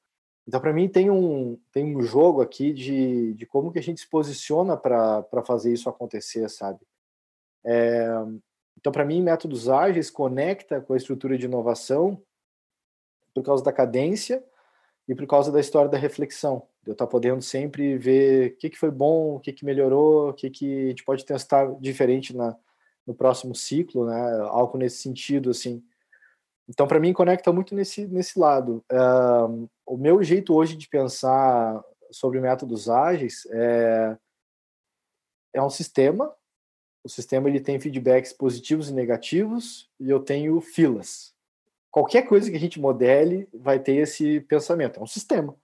[0.48, 4.00] Então, para mim, tem um, tem um jogo aqui de, de como que a gente
[4.00, 6.80] se posiciona para fazer isso acontecer, sabe?
[7.66, 8.08] É,
[8.78, 12.22] então, para mim, métodos ágeis conecta com a estrutura de inovação
[13.34, 14.44] por causa da cadência
[15.08, 16.68] e por causa da história da reflexão.
[16.86, 20.30] Eu estar tá podendo sempre ver o que, que foi bom, o que, que melhorou,
[20.30, 22.56] o que, que a gente pode testar diferente na,
[23.06, 24.40] no próximo ciclo, né?
[24.50, 25.84] Algo nesse sentido, assim.
[26.68, 28.84] Então, para mim, conecta muito nesse, nesse lado.
[28.92, 34.18] Uh, o meu jeito hoje de pensar sobre métodos ágeis é,
[35.54, 36.34] é um sistema.
[37.06, 41.36] O sistema ele tem feedbacks positivos e negativos, e eu tenho filas.
[41.92, 45.00] Qualquer coisa que a gente modele vai ter esse pensamento.
[45.00, 45.56] É um sistema.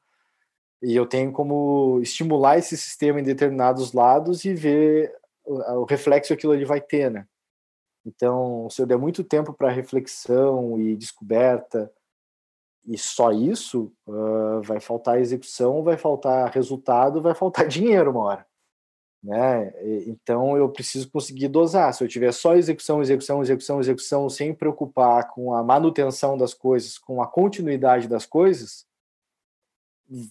[0.83, 5.11] E eu tenho como estimular esse sistema em determinados lados e ver
[5.43, 7.27] o reflexo que aquilo ali vai ter, né?
[8.05, 11.91] Então, se eu der muito tempo para reflexão e descoberta,
[12.85, 18.50] e só isso, uh, vai faltar execução, vai faltar resultado, vai faltar dinheiro uma hora.
[19.23, 19.71] Né?
[20.07, 21.93] Então, eu preciso conseguir dosar.
[21.93, 26.97] Se eu tiver só execução, execução, execução, execução, sem preocupar com a manutenção das coisas,
[26.97, 28.85] com a continuidade das coisas,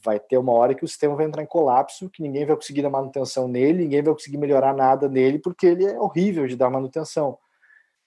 [0.05, 2.83] vai ter uma hora que o sistema vai entrar em colapso, que ninguém vai conseguir
[2.83, 6.69] dar manutenção nele, ninguém vai conseguir melhorar nada nele, porque ele é horrível de dar
[6.69, 7.39] manutenção.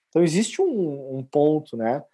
[0.08, 2.04] Então existe um, um ponto, né?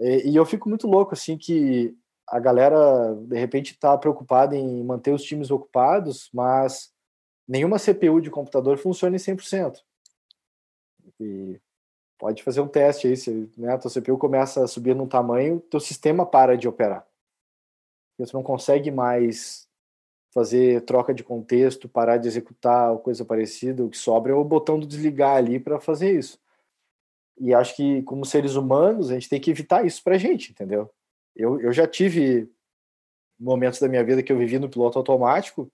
[0.00, 1.96] E, e, eu fico muito louco assim que
[2.28, 6.93] a galera de repente está preocupada em manter os times ocupados, mas
[7.46, 9.82] nenhuma CPU de computador funciona em 100%.
[11.20, 11.60] E
[12.18, 15.60] pode fazer um teste aí, se né, a tua CPU começa a subir num tamanho,
[15.60, 17.06] teu sistema para de operar.
[18.18, 19.68] Você não consegue mais
[20.32, 24.44] fazer troca de contexto, parar de executar ou coisa parecida, o que sobra é o
[24.44, 26.40] botão do desligar ali para fazer isso.
[27.38, 30.90] E acho que, como seres humanos, a gente tem que evitar isso pra gente, entendeu?
[31.34, 32.50] Eu, eu já tive
[33.38, 35.70] momentos da minha vida que eu vivi no piloto automático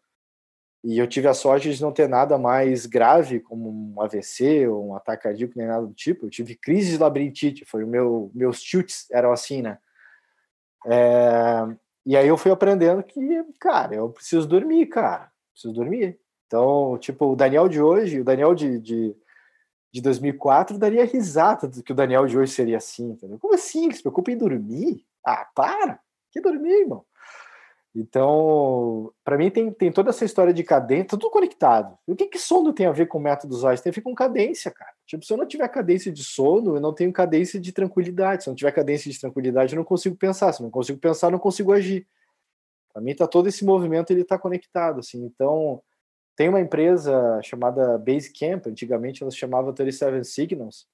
[0.83, 4.89] e eu tive a sorte de não ter nada mais grave, como um AVC ou
[4.89, 6.27] um ataque cardíaco, nem nada do tipo.
[6.27, 9.79] Eu tive crise de labirintite, foi o meu, meus tilts eram assim, né?
[10.87, 11.67] É,
[12.07, 13.21] e aí eu fui aprendendo que,
[13.59, 16.19] cara, eu preciso dormir, cara, preciso dormir.
[16.47, 19.17] Então, tipo, o Daniel de hoje, o Daniel de, de
[19.93, 23.39] de 2004 daria risada do que o Daniel de hoje seria assim, entendeu?
[23.39, 23.87] Como assim?
[23.87, 25.05] Ele se preocupa em dormir?
[25.27, 26.01] Ah, para!
[26.31, 27.05] Que dormir, irmão?
[27.95, 31.99] Então, para mim tem, tem toda essa história de cadência, tudo conectado.
[32.07, 33.81] E o que que sono tem a ver com métodos ágeis?
[33.81, 34.93] Tem a ver com cadência, cara.
[35.07, 38.45] Tipo, se eu não tiver cadência de sono, eu não tenho cadência de tranquilidade.
[38.45, 40.53] Se eu não tiver cadência de tranquilidade, eu não consigo pensar.
[40.53, 42.07] Se eu não consigo pensar, eu não consigo agir.
[42.93, 45.25] Para mim tá todo esse movimento ele tá conectado, assim.
[45.25, 45.83] Então,
[46.37, 50.87] tem uma empresa chamada Basecamp, antigamente ela se chamava 37 Signals,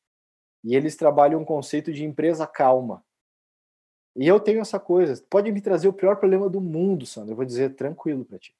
[0.65, 3.05] e eles trabalham um conceito de empresa calma.
[4.17, 5.23] E eu tenho essa coisa.
[5.29, 7.33] Pode me trazer o pior problema do mundo, Sandro.
[7.33, 8.55] Eu vou dizer tranquilo para ti.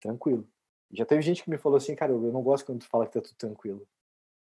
[0.00, 0.46] Tranquilo.
[0.92, 3.12] Já teve gente que me falou assim, cara, eu não gosto quando tu fala que
[3.12, 3.86] tá tudo tranquilo.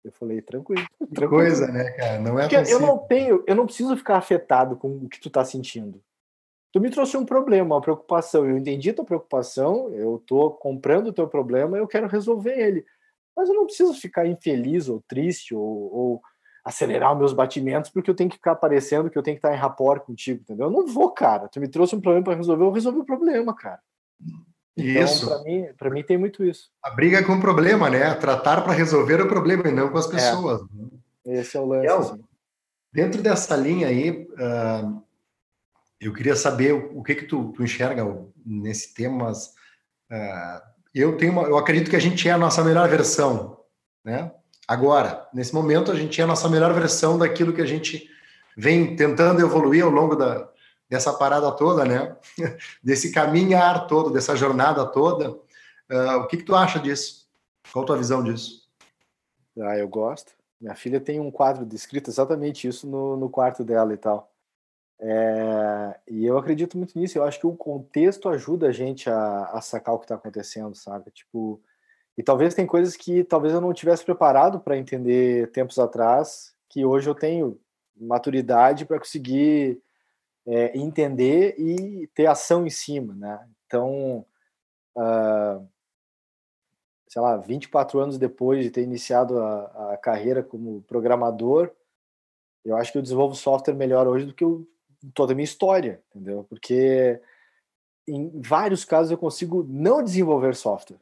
[0.03, 0.87] Eu falei, tranquilo.
[0.99, 1.31] tranquilo.
[1.31, 2.21] Coisa, né, cara?
[2.21, 5.31] Não é Porque eu não tenho, eu não preciso ficar afetado com o que tu
[5.31, 6.03] tá sentindo
[6.75, 8.45] tu me trouxe um problema, uma preocupação.
[8.45, 12.85] Eu entendi a tua preocupação, eu estou comprando o teu problema, eu quero resolver ele.
[13.37, 16.23] Mas eu não preciso ficar infeliz ou triste ou, ou
[16.65, 19.55] acelerar os meus batimentos porque eu tenho que ficar aparecendo que eu tenho que estar
[19.55, 20.67] em rapport contigo, entendeu?
[20.67, 21.47] Eu não vou, cara.
[21.49, 23.81] Tu me trouxe um problema para resolver, eu resolvi o problema, cara.
[24.77, 25.29] Então, isso.
[25.29, 26.71] Para mim, para mim tem muito isso.
[26.83, 28.15] A briga é com o problema, né?
[28.15, 30.11] Tratar para resolver o problema e não com as é.
[30.11, 30.63] pessoas.
[31.27, 31.41] É.
[31.41, 31.87] Esse é o lance.
[31.87, 32.25] assim.
[32.93, 35.03] Dentro dessa linha aí, uh,
[36.01, 38.05] eu queria saber o, que que tu, tu enxerga
[38.45, 39.49] nesse tema, mas
[40.11, 40.63] uh,
[40.95, 43.59] eu tenho uma, eu acredito que a gente é a nossa melhor versão,
[44.05, 44.33] né?
[44.67, 48.09] Agora, nesse momento, a gente é a nossa melhor versão daquilo que a gente
[48.57, 50.49] vem tentando evoluir ao longo da,
[50.89, 52.17] dessa parada toda, né?
[52.83, 55.33] Desse caminhar todo, dessa jornada toda.
[55.91, 57.29] Uh, o que, que tu acha disso?
[57.73, 58.69] Qual a tua visão disso?
[59.61, 60.33] Ah, eu gosto.
[60.61, 64.33] Minha filha tem um quadro descrito exatamente isso no, no quarto dela e tal.
[65.01, 67.19] É, e eu acredito muito nisso.
[67.19, 70.75] Eu acho que o contexto ajuda a gente a, a sacar o que está acontecendo,
[70.75, 71.11] sabe?
[71.11, 71.61] Tipo,
[72.17, 76.85] e talvez tem coisas que talvez eu não tivesse preparado para entender tempos atrás, que
[76.85, 77.59] hoje eu tenho
[77.97, 79.81] maturidade para conseguir
[80.47, 83.49] é, entender e ter ação em cima, né?
[83.67, 84.25] Então,
[84.97, 85.67] uh,
[87.09, 91.71] sei lá, 24 anos depois de ter iniciado a, a carreira como programador,
[92.65, 94.67] eu acho que eu desenvolvo software melhor hoje do que eu,
[95.15, 96.45] toda a minha história, entendeu?
[96.49, 97.21] Porque
[98.07, 100.99] em vários casos eu consigo não desenvolver software.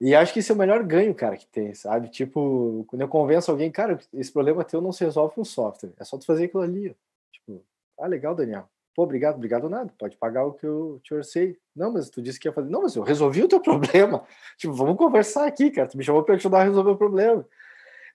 [0.00, 2.08] E acho que esse é o melhor ganho, cara, que tem, sabe?
[2.08, 5.92] Tipo, quando eu convenço alguém, cara, esse problema teu não se resolve com software.
[5.98, 6.94] É só tu fazer aquilo ali.
[7.32, 7.64] Tipo,
[7.98, 8.68] ah, legal, Daniel.
[8.94, 9.92] Pô, obrigado, obrigado nada.
[9.98, 11.58] Pode pagar o que eu te orcei.
[11.74, 12.70] Não, mas tu disse que ia fazer.
[12.70, 14.24] Não, mas eu resolvi o teu problema.
[14.58, 15.88] Tipo, vamos conversar aqui, cara.
[15.88, 17.46] Tu me chamou para ajudar a resolver o problema.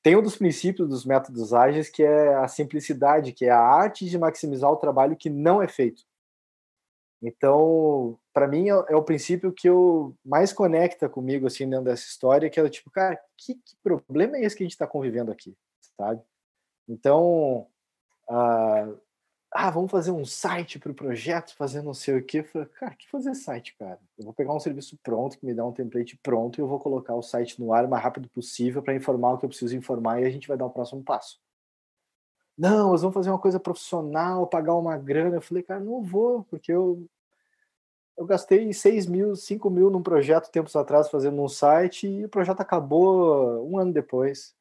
[0.04, 4.06] Tem um dos princípios dos métodos ágeis que é a simplicidade, que é a arte
[4.06, 6.04] de maximizar o trabalho que não é feito.
[7.22, 12.08] Então, para mim é, é, o princípio que eu mais conecta comigo assim dentro dessa
[12.08, 15.32] história, que é tipo, cara, que, que problema é esse que a gente está convivendo
[15.32, 15.56] aqui,
[15.98, 16.22] sabe?
[16.88, 17.68] Então,
[18.30, 19.00] uh,
[19.54, 22.40] ah, vamos fazer um site para o projeto, fazer não sei o quê.
[22.40, 24.00] Eu falei, cara, que fazer site, cara?
[24.18, 26.80] Eu vou pegar um serviço pronto, que me dá um template pronto, e eu vou
[26.80, 29.76] colocar o site no ar o mais rápido possível para informar o que eu preciso
[29.76, 31.40] informar e a gente vai dar o próximo passo.
[32.58, 35.38] Não, nós vamos fazer uma coisa profissional, pagar uma grana.
[35.38, 37.06] Eu falei, cara, não vou, porque eu,
[38.22, 42.30] eu gastei 6 mil, 5 mil num projeto tempos atrás fazendo um site e o
[42.30, 44.54] projeto acabou um ano depois.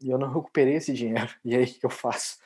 [0.00, 1.34] E eu não recuperei esse dinheiro.
[1.44, 2.38] E aí, o que eu faço?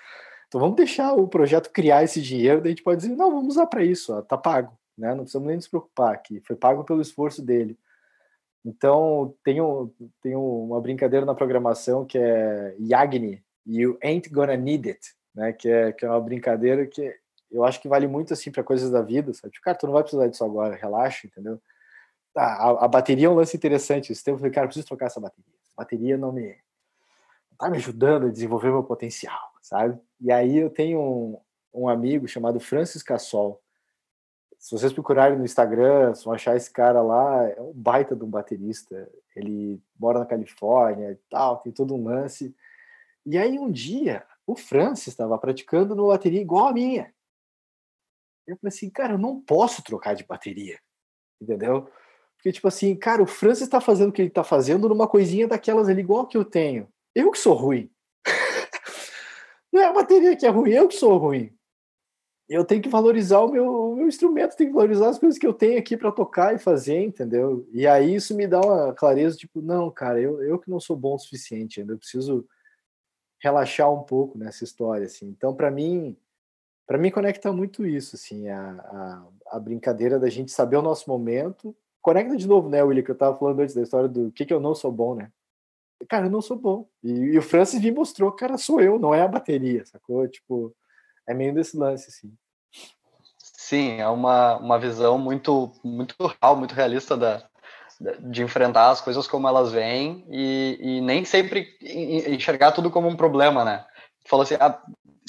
[0.49, 3.57] Então vamos deixar o projeto criar esse dinheiro, daí a gente pode dizer, não, vamos
[3.57, 5.11] usar para isso, ó, tá pago, né?
[5.11, 7.77] Não precisamos nem nos preocupar aqui, foi pago pelo esforço dele.
[8.65, 9.93] Então tem, um,
[10.23, 15.53] tem uma brincadeira na programação que é Yagni, You Ain't Gonna Need It, né?
[15.53, 17.15] Que é, que é uma brincadeira que
[17.51, 19.53] eu acho que vale muito assim para coisas da vida, sabe?
[19.53, 21.61] Tipo, cara, tu não vai precisar disso agora, relaxa, entendeu?
[22.37, 24.13] Ah, a, a, bateria é um lance interessante.
[24.13, 25.53] Esse tempo eu falei, cara, preciso trocar essa bateria.
[25.77, 26.57] A bateria não me
[27.59, 29.99] tá me ajudando a desenvolver meu potencial, sabe?
[30.21, 31.41] E aí eu tenho um,
[31.73, 33.63] um amigo chamado Francis Cassol.
[34.59, 38.31] Se vocês procurarem no Instagram, vão achar esse cara lá, é um baita de um
[38.31, 39.09] baterista.
[39.35, 42.55] Ele mora na Califórnia e tal, tem todo um lance.
[43.25, 47.13] E aí um dia, o Francis estava praticando numa bateria igual a minha.
[48.47, 50.79] Eu falei assim, cara, eu não posso trocar de bateria,
[51.41, 51.89] entendeu?
[52.37, 55.49] Porque, tipo assim, cara, o Francis está fazendo o que ele está fazendo numa coisinha
[55.49, 56.89] daquelas ali, igual que eu tenho.
[57.15, 57.91] Eu que sou ruim.
[59.73, 61.53] Não é a bateria que é ruim, eu que sou ruim.
[62.49, 65.47] Eu tenho que valorizar o meu, o meu instrumento, tenho que valorizar as coisas que
[65.47, 67.69] eu tenho aqui para tocar e fazer, entendeu?
[67.73, 70.97] E aí isso me dá uma clareza, tipo, não, cara, eu, eu que não sou
[70.97, 72.47] bom o suficiente ainda, eu preciso
[73.41, 75.27] relaxar um pouco nessa história, assim.
[75.27, 76.17] Então, para mim,
[76.87, 78.71] para mim conecta muito isso, assim, a,
[79.51, 81.77] a, a, brincadeira da gente saber o nosso momento.
[82.01, 84.55] Conecta de novo, né, William, que eu tava falando antes da história do que que
[84.55, 85.31] eu não sou bom, né?
[86.09, 86.87] cara, eu não sou bom.
[87.03, 90.27] E, e, o Francis me mostrou, cara, sou eu, não é a bateria, sacou?
[90.29, 90.75] Tipo,
[91.27, 92.33] é meio desse lance, assim.
[93.39, 97.49] Sim, é uma, uma visão muito, muito real, muito realista da,
[98.21, 103.17] de enfrentar as coisas como elas vêm e, e nem sempre enxergar tudo como um
[103.17, 103.85] problema, né?
[104.27, 104.81] Falou assim, ah,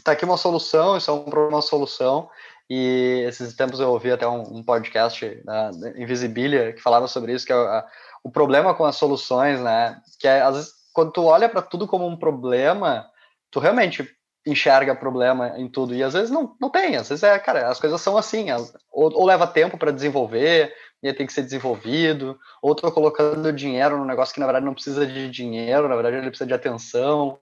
[0.07, 2.29] tá aqui uma solução, isso é um problema, solução,
[2.69, 7.45] e esses tempos eu ouvi até um, um podcast da Invisibilia que falava sobre isso,
[7.45, 7.85] que é a,
[8.23, 10.01] o problema com as soluções, né?
[10.19, 13.05] Que é, às vezes, quando tu olha para tudo como um problema,
[13.51, 14.09] tu realmente
[14.45, 15.93] enxerga problema em tudo.
[15.93, 18.47] E às vezes não, não tem, às vezes é, cara, as coisas são assim,
[18.91, 23.97] ou, ou leva tempo para desenvolver, e tem que ser desenvolvido, ou tô colocando dinheiro
[23.97, 27.37] num negócio que na verdade não precisa de dinheiro, na verdade ele precisa de atenção.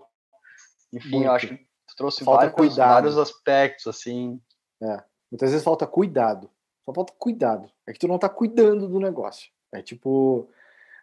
[0.93, 1.25] Enfim, Muito.
[1.25, 1.64] eu acho que
[1.95, 4.39] trouxe falta vários, vários aspectos, assim.
[4.81, 5.03] É.
[5.31, 6.49] Muitas vezes falta cuidado.
[6.85, 7.69] Só falta cuidado.
[7.87, 9.49] É que tu não tá cuidando do negócio.
[9.71, 10.47] É tipo,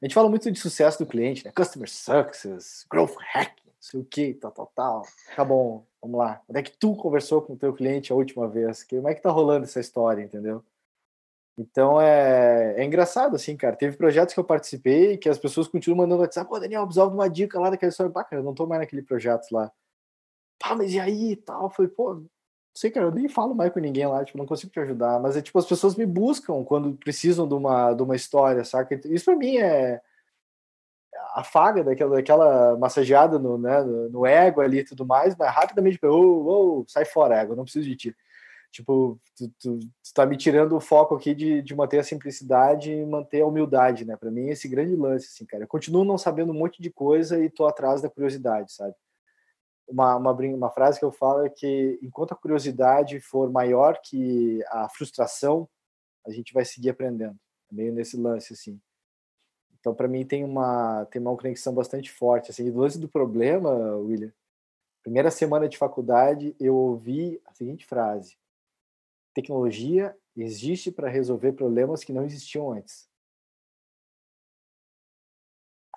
[0.00, 1.52] a gente fala muito de sucesso do cliente, né?
[1.54, 5.02] Customer success, growth hacking, não sei o que, tal, tal, tal.
[5.36, 6.40] Tá bom, vamos lá.
[6.48, 8.84] Onde é que tu conversou com o teu cliente a última vez?
[8.84, 10.64] Como é que tá rolando essa história, entendeu?
[11.58, 13.76] Então é, é engraçado, assim, cara.
[13.76, 17.16] Teve projetos que eu participei que as pessoas continuam mandando WhatsApp, pô, Daniel, precisava de
[17.16, 18.12] uma dica lá daquela história.
[18.12, 19.70] Pá, cara, eu não tô mais naquele projeto lá.
[20.62, 21.68] Pá, mas e aí e tal?
[21.70, 22.22] Foi, pô,
[22.72, 25.36] sei, cara, eu nem falo mais com ninguém lá, tipo, não consigo te ajudar, mas
[25.36, 28.98] é tipo, as pessoas me buscam quando precisam de uma, de uma história, saca?
[29.06, 30.00] Isso para mim é
[31.34, 36.80] afaga daquela, daquela massageada no, né, no ego ali e tudo mais, mas rapidamente, oh,
[36.80, 38.16] oh, sai fora, ego, não preciso de ti.
[38.70, 42.90] Tipo, tu, tu, tu tá me tirando o foco aqui de, de manter a simplicidade
[42.92, 44.16] e manter a humildade, né?
[44.16, 45.64] Para mim, esse grande lance, assim, cara.
[45.64, 48.94] Eu continuo não sabendo um monte de coisa e tô atrás da curiosidade, sabe?
[49.88, 54.62] Uma, uma, uma frase que eu falo é que enquanto a curiosidade for maior que
[54.68, 55.68] a frustração,
[56.26, 57.38] a gente vai seguir aprendendo.
[57.70, 58.80] É meio nesse lance, assim.
[59.78, 62.50] Então, para mim, tem uma, tem uma conexão bastante forte.
[62.50, 64.32] Assim, do lance do problema, William,
[65.02, 68.38] primeira semana de faculdade, eu ouvi a seguinte frase:
[69.34, 73.10] tecnologia existe para resolver problemas que não existiam antes.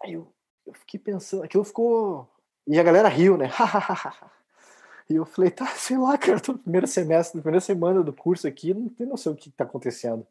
[0.01, 0.33] Aí eu,
[0.65, 2.27] eu fiquei pensando, aquilo ficou.
[2.68, 3.51] E a galera riu, né?
[5.09, 8.13] e eu falei, tá, sei lá, cara, tô no primeiro semestre, na primeira semana do
[8.13, 10.26] curso aqui, não tem noção o que tá acontecendo.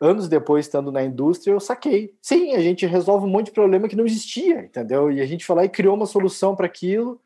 [0.00, 2.14] Anos depois, estando na indústria, eu saquei.
[2.20, 5.10] Sim, a gente resolve um monte de problema que não existia, entendeu?
[5.10, 7.20] E a gente foi lá e criou uma solução para aquilo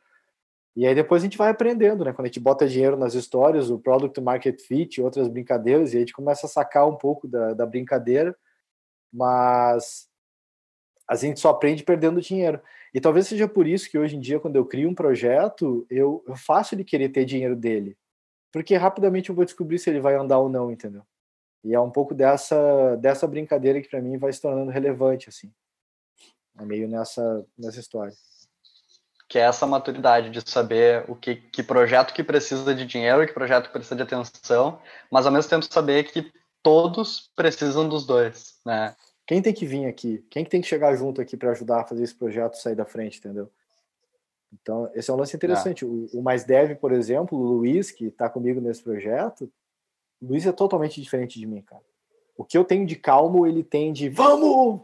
[0.76, 2.12] e aí depois a gente vai aprendendo, né?
[2.12, 6.00] Quando a gente bota dinheiro nas histórias, o product market fit, outras brincadeiras, e a
[6.00, 8.36] gente começa a sacar um pouco da, da brincadeira,
[9.12, 10.08] mas
[11.10, 12.60] a gente só aprende perdendo dinheiro.
[12.94, 16.22] E talvez seja por isso que hoje em dia, quando eu crio um projeto, eu,
[16.24, 17.98] eu faço ele querer ter dinheiro dele.
[18.52, 21.02] Porque rapidamente eu vou descobrir se ele vai andar ou não, entendeu?
[21.64, 25.52] E é um pouco dessa, dessa brincadeira que para mim vai se tornando relevante, assim.
[26.56, 28.12] É meio nessa, nessa história
[29.28, 33.32] que é essa maturidade de saber o que, que projeto que precisa de dinheiro, que
[33.32, 38.56] projeto que precisa de atenção, mas ao mesmo tempo saber que todos precisam dos dois,
[38.66, 38.92] né?
[39.30, 40.26] Quem tem que vir aqui?
[40.28, 42.84] Quem que tem que chegar junto aqui para ajudar a fazer esse projeto sair da
[42.84, 43.48] frente, entendeu?
[44.52, 45.84] Então, esse é um lance interessante.
[45.84, 45.86] É.
[45.86, 49.48] O, o, Mais Dev, por exemplo, o Luiz, que está comigo nesse projeto,
[50.20, 51.80] o Luiz é totalmente diferente de mim, cara.
[52.36, 54.80] O que eu tenho de calmo, ele tem de vamos!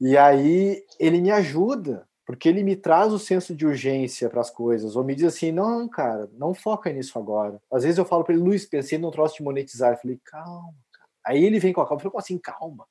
[0.00, 4.50] E aí ele me ajuda porque ele me traz o senso de urgência para as
[4.50, 7.60] coisas, ou me diz assim, não, cara, não foca nisso agora.
[7.72, 9.94] Às vezes eu falo para ele, Luiz, pensei num troço de monetizar.
[9.94, 11.08] Eu falei, calma, cara.
[11.26, 12.86] Aí ele vem com a calma, eu falei, assim, calma.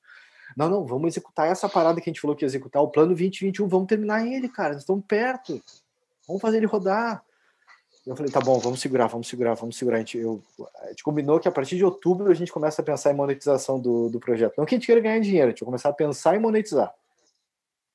[0.56, 3.10] Não, não, vamos executar essa parada que a gente falou que ia executar, o plano
[3.10, 5.62] 2021, vamos terminar ele, cara, nós estamos perto.
[6.28, 7.24] Vamos fazer ele rodar.
[8.06, 9.98] Eu falei, tá bom, vamos segurar, vamos segurar, vamos segurar.
[9.98, 10.44] A gente, eu,
[10.82, 13.80] a gente combinou que a partir de outubro a gente começa a pensar em monetização
[13.80, 14.56] do, do projeto.
[14.58, 16.94] Não que a gente queira ganhar dinheiro, a gente vai começar a pensar em monetizar.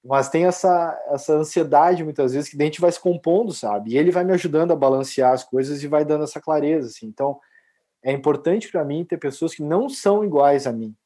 [0.02, 3.90] Mas tem essa, essa ansiedade muitas vezes que a gente vai se compondo, sabe?
[3.90, 7.06] E ele vai me ajudando a balancear as coisas e vai dando essa clareza, assim.
[7.06, 7.38] Então,
[8.02, 10.96] é importante para mim ter pessoas que não são iguais a mim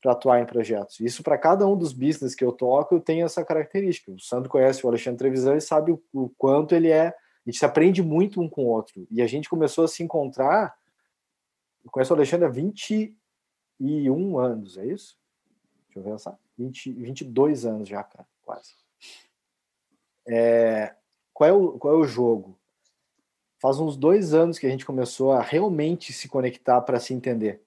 [0.00, 1.00] para atuar em projetos.
[1.00, 4.12] Isso para cada um dos business que eu toco, eu tenho essa característica.
[4.12, 7.08] O Sandro conhece o Alexandre Trevisan e sabe o, o quanto ele é.
[7.08, 9.06] A gente se aprende muito um com o outro.
[9.10, 10.76] E a gente começou a se encontrar.
[11.84, 15.18] Eu conheço o Alexandre há 21 anos, é isso?
[15.86, 16.38] Deixa eu pensar.
[16.58, 18.74] 20, 22 anos já, cara, quase.
[20.26, 20.94] É,
[21.32, 22.58] qual, é o, qual é o jogo?
[23.60, 27.62] Faz uns dois anos que a gente começou a realmente se conectar para se entender.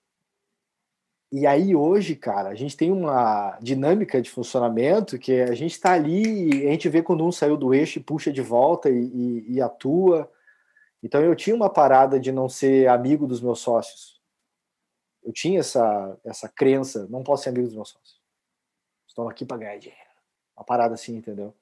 [1.32, 5.94] E aí hoje, cara, a gente tem uma dinâmica de funcionamento que a gente está
[5.94, 9.54] ali, a gente vê quando um saiu do eixo e puxa de volta e, e,
[9.54, 10.30] e, atua.
[11.04, 14.20] Então eu tinha uma parada de não ser amigo dos meus sócios.
[15.24, 18.20] Eu tinha essa, essa crença, não posso ser amigo dos meus sócios.
[19.08, 20.02] Estou aqui para ganhar dinheiro.
[20.58, 21.54] Uma parada assim, entendeu?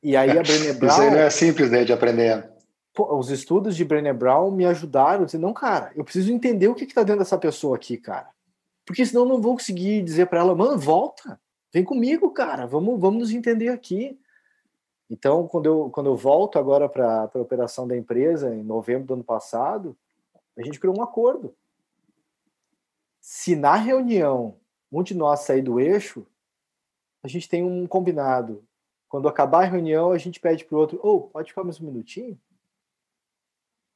[0.00, 0.90] E aí a Brené Brown...
[0.92, 2.48] Isso aí não é simples, né, de aprender.
[2.94, 6.68] Pô, os estudos de Brené Brown me ajudaram a dizer, não, cara, eu preciso entender
[6.68, 8.28] o que está dentro dessa pessoa aqui, cara.
[8.84, 11.40] Porque senão não vou conseguir dizer para ela, mano, volta,
[11.72, 14.18] vem comigo, cara, vamos, vamos nos entender aqui.
[15.08, 19.14] Então, quando eu, quando eu volto agora para a operação da empresa, em novembro do
[19.14, 19.96] ano passado,
[20.56, 21.54] a gente criou um acordo.
[23.20, 24.56] Se na reunião
[24.90, 26.26] um de nós sair do eixo,
[27.22, 28.64] a gente tem um combinado.
[29.08, 31.80] Quando acabar a reunião, a gente pede para o outro, ou oh, pode ficar mais
[31.80, 32.38] um minutinho?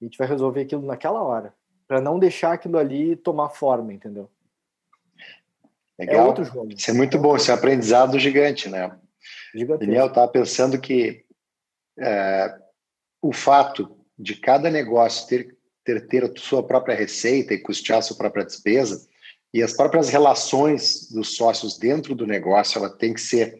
[0.00, 1.54] A gente vai resolver aquilo naquela hora,
[1.88, 4.30] para não deixar aquilo ali tomar forma, entendeu?
[5.98, 6.24] É Legal.
[6.24, 6.72] É outro jogo.
[6.72, 8.96] Isso é muito bom, isso é um aprendizado gigante, né?
[9.54, 9.86] Gigantesco.
[9.86, 11.24] Daniel estava pensando que
[11.98, 12.54] é,
[13.22, 18.02] o fato de cada negócio ter, ter, ter a sua própria receita e custear a
[18.02, 19.06] sua própria despesa
[19.52, 23.54] e as próprias relações dos sócios dentro do negócio, ela tem que ser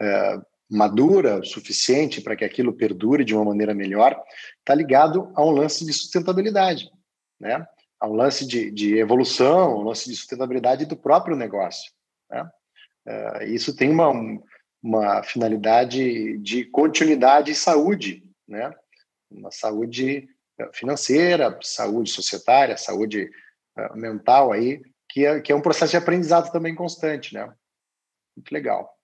[0.00, 4.18] uh, madura o suficiente para que aquilo perdure de uma maneira melhor,
[4.58, 6.90] está ligado a um lance de sustentabilidade,
[7.38, 7.66] né?
[8.00, 11.92] A um lance de, de evolução, um lance de sustentabilidade do próprio negócio.
[12.30, 12.50] Né?
[13.06, 14.12] Uh, isso tem uma,
[14.82, 18.72] uma finalidade de continuidade e saúde, né?
[19.30, 20.28] uma saúde
[20.72, 23.30] financeira, saúde societária, saúde
[23.78, 27.52] uh, mental aí, que é, que é um processo de aprendizado também constante, né?
[28.36, 28.94] Muito legal.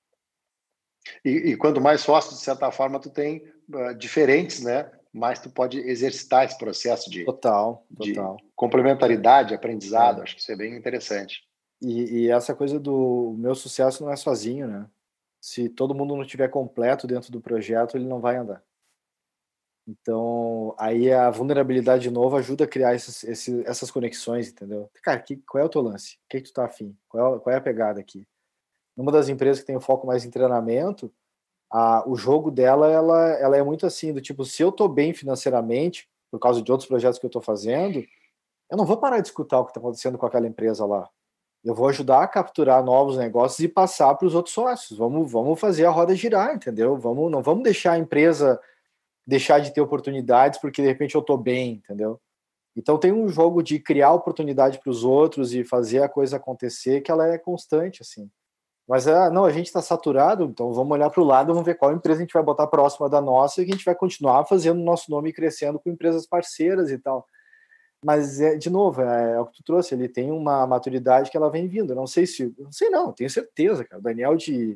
[1.24, 4.90] E, e quanto mais sócios, de certa forma, tu tem uh, diferentes, né?
[5.12, 8.36] Mais tu pode exercitar esse processo de, total, total.
[8.36, 10.20] de complementaridade, aprendizado.
[10.20, 10.22] É.
[10.22, 11.42] Acho que isso é bem interessante.
[11.80, 14.88] E, e, essa coisa do meu sucesso não é sozinho, né?
[15.40, 18.62] Se todo mundo não tiver completo dentro do projeto, ele não vai andar.
[19.86, 24.88] Então, aí a vulnerabilidade de novo ajuda a criar esses, esses, essas conexões, entendeu?
[25.02, 26.14] Cara, que, qual é o teu lance?
[26.14, 26.96] O que, que tu tá afim?
[27.08, 28.26] Qual é, qual é a pegada aqui?
[28.96, 31.12] Numa das empresas que tem o foco mais em treinamento,
[31.72, 35.14] a, o jogo dela ela, ela é muito assim, do tipo, se eu tô bem
[35.14, 38.04] financeiramente, por causa de outros projetos que eu tô fazendo,
[38.70, 41.08] eu não vou parar de escutar o que está acontecendo com aquela empresa lá.
[41.64, 44.98] Eu vou ajudar a capturar novos negócios e passar para os outros sócios.
[44.98, 46.96] Vamos, vamos fazer a roda girar, entendeu?
[46.96, 48.60] Vamos, não vamos deixar a empresa
[49.26, 52.20] deixar de ter oportunidades porque de repente eu estou bem, entendeu?
[52.74, 57.02] Então tem um jogo de criar oportunidade para os outros e fazer a coisa acontecer
[57.02, 58.30] que ela é constante, assim.
[58.88, 61.76] Mas ah, não, a gente está saturado, então vamos olhar para o lado, vamos ver
[61.76, 64.44] qual empresa a gente vai botar próxima da nossa e que a gente vai continuar
[64.44, 67.26] fazendo o nosso nome crescendo com empresas parceiras e tal.
[68.04, 71.36] Mas, é, de novo, é, é, o que tu trouxe, ele tem uma maturidade que
[71.36, 71.94] ela vem vindo.
[71.94, 72.52] não sei se.
[72.58, 74.00] Não sei, não, tenho certeza, cara.
[74.00, 74.72] O Daniel de.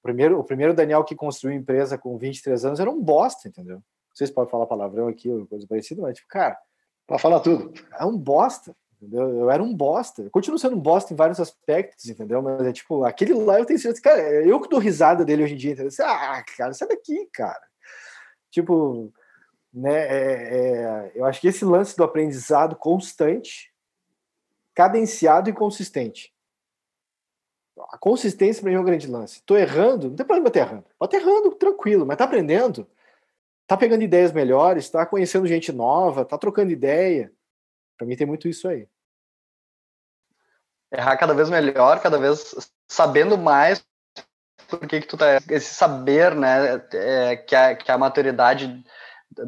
[0.00, 3.76] O primeiro, o primeiro Daniel que construiu empresa com 23 anos era um bosta, entendeu?
[3.76, 6.58] Não sei se pode falar palavrão aqui ou coisa parecida, mas, tipo, cara.
[7.06, 7.72] Pode falar tudo.
[7.98, 9.28] É um bosta, entendeu?
[9.40, 10.22] Eu era um bosta.
[10.22, 12.40] Eu continuo sendo um bosta em vários aspectos, entendeu?
[12.40, 14.02] Mas é tipo, aquele lá eu tenho certeza.
[14.02, 15.90] Cara, eu que dou risada dele hoje em dia, entendeu?
[16.04, 17.60] Ah, cara, sai daqui, cara.
[18.50, 19.12] Tipo
[19.72, 19.92] né?
[19.94, 23.72] É, é, eu acho que esse lance do aprendizado constante,
[24.74, 26.32] cadenciado e consistente.
[27.90, 29.38] A consistência para mim é um grande lance.
[29.38, 30.84] Estou errando, não tem problema estar errando.
[30.98, 32.86] Pode errando, tranquilo, mas está aprendendo.
[33.62, 37.32] Está pegando ideias melhores, está conhecendo gente nova, está trocando ideia.
[38.02, 38.88] Para mim tem muito isso aí.
[40.90, 42.52] Errar cada vez melhor, cada vez
[42.88, 43.84] sabendo mais
[44.68, 45.36] por que, que tu tá.
[45.48, 46.82] Esse saber, né?
[46.92, 48.82] É, que, a, que a maturidade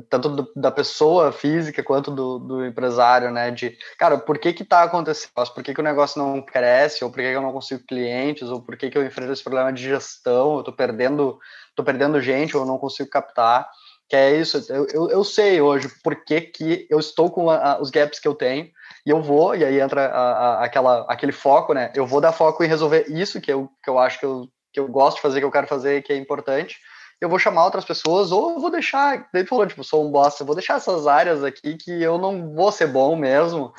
[0.08, 3.50] tanto do, da pessoa física quanto do, do, empresário, né?
[3.50, 5.32] De, cara, por que que tá acontecendo?
[5.52, 7.02] Por que que o negócio não cresce?
[7.04, 8.48] Ou por que, que eu não consigo clientes?
[8.48, 10.58] Ou por que que eu enfrento esse problema de gestão?
[10.58, 11.40] Eu tô perdendo,
[11.74, 13.68] tô perdendo gente ou não consigo captar?
[14.08, 17.72] Que é isso, eu, eu, eu sei hoje por que que eu estou com a,
[17.72, 18.70] a, os gaps que eu tenho
[19.06, 21.90] e eu vou, e aí entra a, aquela, aquele foco, né?
[21.94, 24.80] Eu vou dar foco em resolver isso que eu, que eu acho que eu, que
[24.80, 26.78] eu gosto de fazer, que eu quero fazer, que é importante,
[27.20, 30.42] eu vou chamar outras pessoas, ou eu vou deixar, ele falou, tipo, sou um bosta,
[30.42, 33.72] eu vou deixar essas áreas aqui que eu não vou ser bom mesmo,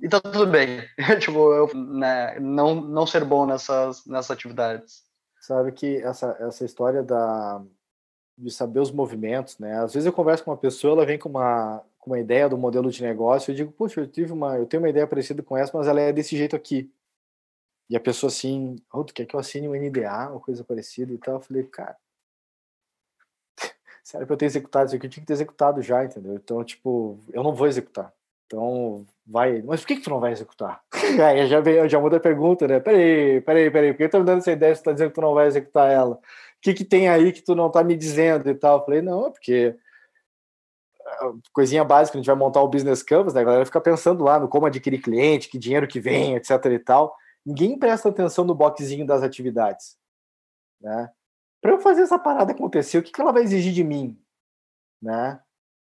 [0.00, 0.82] e tá tudo bem.
[1.20, 5.02] tipo, eu né, não, não ser bom nessas, nessas atividades.
[5.40, 7.62] Sabe que essa, essa história da,
[8.36, 9.78] de saber os movimentos, né?
[9.78, 12.58] Às vezes eu converso com uma pessoa, ela vem com uma, com uma ideia do
[12.58, 15.56] modelo de negócio, eu digo, poxa, eu tive uma, eu tenho uma ideia parecida com
[15.56, 16.90] essa, mas ela é desse jeito aqui.
[17.88, 21.12] E a pessoa assim, oh, tu quer que eu assine um NDA ou coisa parecida
[21.12, 21.34] e tal?
[21.34, 21.96] Eu falei, cara,
[24.14, 26.34] era pra eu ter executado isso aqui, eu tinha que ter executado já, entendeu?
[26.34, 28.12] Então, tipo, eu não vou executar.
[28.52, 29.62] Então, vai.
[29.62, 30.82] Mas por que, que tu não vai executar?
[31.26, 32.80] Aí já, já muda a pergunta, né?
[32.80, 35.14] Peraí, peraí, peraí, por que tu tá me dando essa ideia tu tá dizendo que
[35.14, 36.16] tu não vai executar ela?
[36.16, 36.20] O
[36.60, 38.78] que, que tem aí que tu não tá me dizendo e tal?
[38.78, 39.74] Eu falei, não, é porque
[41.06, 43.40] ah, coisinha básica, a gente vai montar o business canvas, né?
[43.40, 46.78] A galera fica pensando lá no como adquirir cliente, que dinheiro que vem, etc e
[46.78, 47.16] tal.
[47.46, 49.96] Ninguém presta atenção no boxzinho das atividades,
[50.80, 51.10] né?
[51.62, 54.20] para eu fazer essa parada acontecer, o que, que ela vai exigir de mim?
[55.00, 55.40] Né?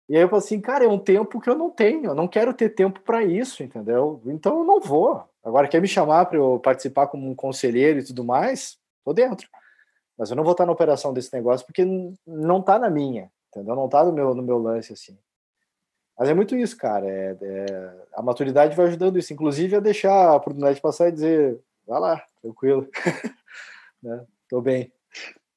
[0.08, 2.28] E aí eu falo assim, cara, é um tempo que eu não tenho, eu não
[2.28, 4.22] quero ter tempo para isso, entendeu?
[4.26, 5.24] Então eu não vou.
[5.42, 8.78] Agora quer me chamar para eu participar como um conselheiro e tudo mais?
[9.04, 9.48] Tô dentro.
[10.16, 11.84] Mas eu não vou estar na operação desse negócio porque
[12.26, 13.74] não tá na minha, entendeu?
[13.74, 15.18] Não tá no meu, no meu lance assim.
[16.18, 17.06] Mas é muito isso, cara.
[17.06, 21.60] É, é, a maturidade vai ajudando isso, inclusive a deixar a oportunidade passar e dizer,
[21.86, 22.88] vai lá, tranquilo,
[24.02, 24.24] né?
[24.48, 24.90] Tô bem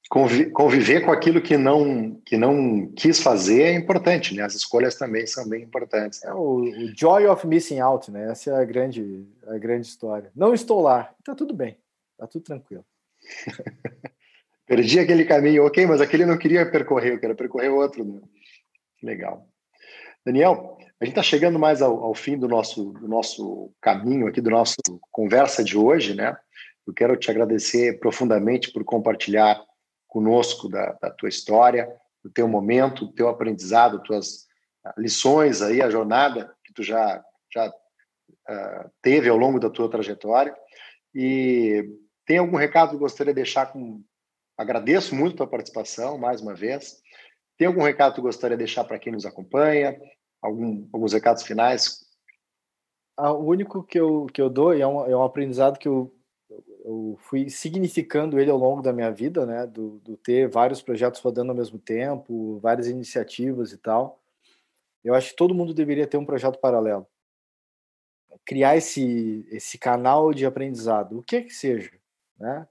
[0.10, 4.42] conviver com aquilo que não que não quis fazer é importante, né?
[4.42, 6.24] As escolhas também são bem importantes.
[6.24, 8.32] É o, o, joy of missing out, né?
[8.32, 10.32] Essa é a grande a grande história.
[10.36, 11.78] Não estou lá, tá tudo bem,
[12.18, 12.84] tá tudo tranquilo.
[14.66, 18.04] Perdi aquele caminho, ok, mas aquele não queria percorrer, eu quero percorrer outro.
[18.04, 18.20] Né?
[19.02, 19.48] Legal.
[20.26, 24.42] Daniel, a gente está chegando mais ao, ao, fim do nosso, do nosso caminho aqui,
[24.42, 24.76] do nosso
[25.12, 26.36] conversa de hoje, né?
[26.86, 29.60] Eu quero te agradecer profundamente por compartilhar
[30.10, 31.88] conosco da, da tua história,
[32.22, 34.48] do teu momento, do teu aprendizado, tuas
[34.84, 39.90] ah, lições aí, a jornada que tu já, já uh, teve ao longo da tua
[39.90, 40.54] trajetória.
[41.16, 41.88] E
[42.26, 44.04] tem algum recado que gostaria de deixar com...
[44.58, 46.98] Agradeço muito a tua participação, mais uma vez.
[47.58, 49.98] Tem algum recado que gostaria de deixar para quem nos acompanha?
[50.42, 52.00] Algum, alguns recados finais?
[53.16, 55.88] Ah, o único que eu, que eu dou, e é um, é um aprendizado que
[55.88, 56.14] eu
[56.90, 59.68] eu fui significando ele ao longo da minha vida, né?
[59.68, 64.20] Do, do, ter vários projetos rodando ao mesmo tempo, várias iniciativas e tal.
[65.04, 67.06] Eu acho que todo mundo deveria ter um projeto paralelo.
[68.44, 71.92] Criar esse, esse canal de aprendizado, o que é que seja,
[72.40, 72.68] né?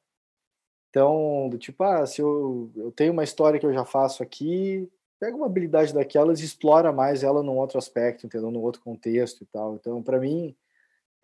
[0.91, 4.91] Então, do tipo, ah, se eu, eu tenho uma história que eu já faço aqui,
[5.21, 8.51] pega uma habilidade daquelas e explora mais ela num outro aspecto, entendeu?
[8.51, 9.77] Num outro contexto e tal.
[9.77, 10.57] Então, para mim,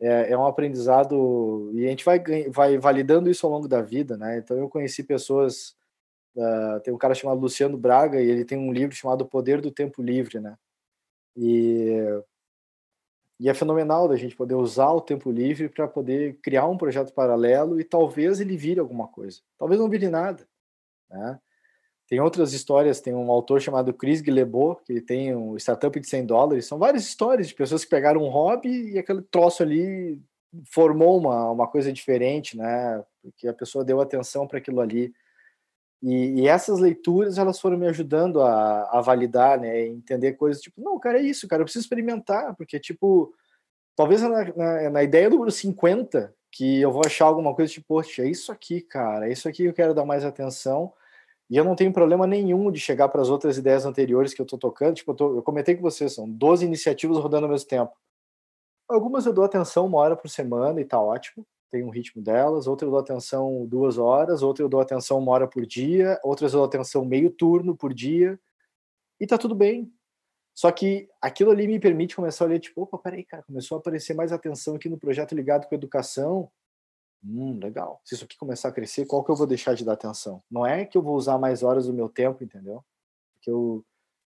[0.05, 4.19] é, é, um aprendizado e a gente vai, vai validando isso ao longo da vida,
[4.19, 4.37] né?
[4.37, 5.75] Então, eu conheci pessoas,
[6.37, 9.63] uh, tem um cara chamado Luciano Braga e ele tem um livro chamado O Poder
[9.63, 10.59] do Tempo Livre, né?
[11.35, 11.99] E,
[13.41, 17.13] e é fenomenal da gente poder usar o tempo livre para poder criar um projeto
[17.15, 19.41] paralelo e talvez ele vire alguma coisa.
[19.59, 20.47] Talvez não vire nada,
[21.11, 21.41] né?
[22.07, 26.27] Tem outras histórias, tem um autor chamado Chris Guillebeau, que tem um startup de 100
[26.27, 26.67] dólares.
[26.67, 30.21] São várias histórias de pessoas que pegaram um hobby e aquele troço ali
[30.67, 33.03] formou uma, uma coisa diferente, né?
[33.23, 35.15] Porque a pessoa deu atenção para aquilo ali.
[36.03, 39.87] E, e, essas leituras, elas foram me ajudando a, a validar, né?
[39.87, 43.33] Entender coisas tipo, não, cara, é isso, cara, eu preciso experimentar, porque, tipo,
[43.97, 48.23] talvez na, na, na ideia número 50, que eu vou achar alguma coisa tipo, poxa,
[48.23, 50.93] é isso aqui, cara, é isso aqui que eu quero dar mais atenção
[51.51, 54.45] e eu não tenho problema nenhum de chegar para as outras ideias anteriores que eu
[54.45, 54.95] estou tocando.
[54.95, 57.93] Tipo, eu, tô, eu comentei com vocês, são 12 iniciativas rodando ao mesmo tempo.
[58.89, 62.67] Algumas eu dou atenção uma hora por semana e tá ótimo, tem um ritmo delas.
[62.67, 66.53] Outras eu dou atenção duas horas, outras eu dou atenção uma hora por dia, outras
[66.53, 68.39] eu dou atenção meio turno por dia.
[69.21, 69.93] E tá tudo bem.
[70.55, 73.81] Só que aquilo ali me permite começar a olhar, tipo, opa, peraí, cara, começou a
[73.81, 76.51] aparecer mais atenção aqui no projeto ligado com educação
[77.25, 78.01] Hum, legal.
[78.05, 80.43] Se isso aqui começar a crescer, qual que eu vou deixar de dar atenção?
[80.51, 82.85] Não é que eu vou usar mais horas do meu tempo, entendeu?
[83.33, 83.85] Porque eu,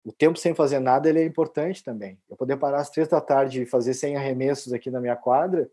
[0.04, 2.20] o tempo sem fazer nada ele é importante também.
[2.30, 5.70] Eu poder parar às três da tarde e fazer 100 arremessos aqui na minha quadra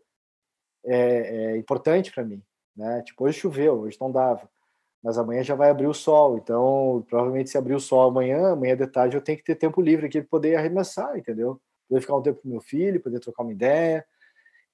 [0.85, 2.41] é, é importante para mim,
[2.75, 3.01] né?
[3.03, 4.49] Tipo, hoje choveu, hoje não dava,
[5.03, 8.77] mas amanhã já vai abrir o sol, então provavelmente se abrir o sol amanhã, amanhã
[8.77, 11.59] de tarde eu tenho que ter tempo livre aqui para poder arremessar, entendeu?
[11.89, 14.05] Poder ficar um tempo com meu filho, poder trocar uma ideia,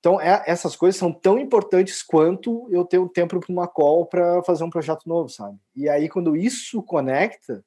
[0.06, 4.06] então, é, essas coisas são tão importantes quanto eu ter o tempo para uma call
[4.06, 5.58] para fazer um projeto novo, sabe?
[5.76, 7.66] E aí, quando isso conecta,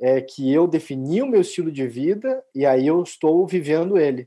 [0.00, 4.26] é que eu defini o meu estilo de vida e aí eu estou vivendo ele.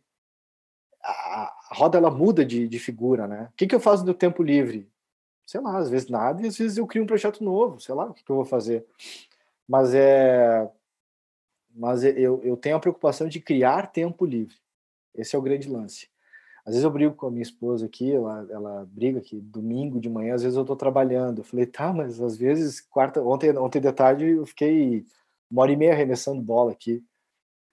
[1.02, 3.50] A, a roda, ela muda de, de figura, né?
[3.52, 4.88] O que, que eu faço no tempo livre?
[5.44, 8.06] Sei lá, às vezes nada e às vezes eu crio um projeto novo, sei lá
[8.06, 8.86] o que, que eu vou fazer.
[9.68, 10.70] Mas é...
[11.74, 14.56] Mas eu, eu tenho a preocupação de criar tempo livre.
[15.16, 16.11] Esse é o grande lance.
[16.72, 20.10] Às vezes eu brigo com a minha esposa aqui, ela, ela briga que domingo de
[20.10, 21.40] manhã, às vezes eu tô trabalhando.
[21.40, 25.06] Eu falei, tá, mas às vezes, quarta, ontem, ontem de tarde eu fiquei
[25.52, 27.04] uma hora e meia arremessando bola aqui.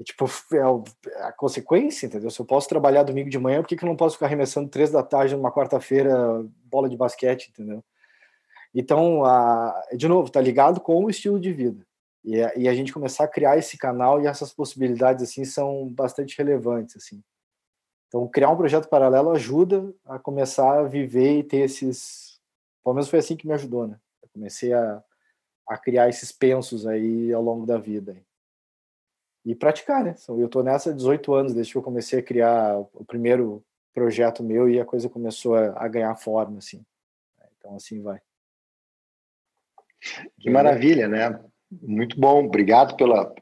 [0.02, 2.28] Tipo, é a consequência, entendeu?
[2.28, 4.68] Se eu posso trabalhar domingo de manhã, por que, que eu não posso ficar arremessando
[4.68, 7.84] três da tarde numa quarta-feira bola de basquete, entendeu?
[8.74, 11.86] Então, a, de novo, tá ligado com o estilo de vida.
[12.24, 15.88] E a, e a gente começar a criar esse canal e essas possibilidades, assim, são
[15.88, 17.22] bastante relevantes, assim.
[18.08, 22.40] Então, criar um projeto paralelo ajuda a começar a viver e ter esses.
[22.82, 24.00] Pelo menos foi assim que me ajudou, né?
[24.22, 25.02] Eu comecei a,
[25.68, 28.16] a criar esses pensos aí ao longo da vida.
[29.44, 30.14] E praticar, né?
[30.26, 34.42] Eu estou nessa há 18 anos, desde que eu comecei a criar o primeiro projeto
[34.42, 36.84] meu e a coisa começou a, a ganhar forma, assim.
[37.58, 38.20] Então, assim vai.
[40.40, 41.38] Que maravilha, né?
[41.70, 42.44] Muito bom.
[42.46, 43.34] Obrigado pela,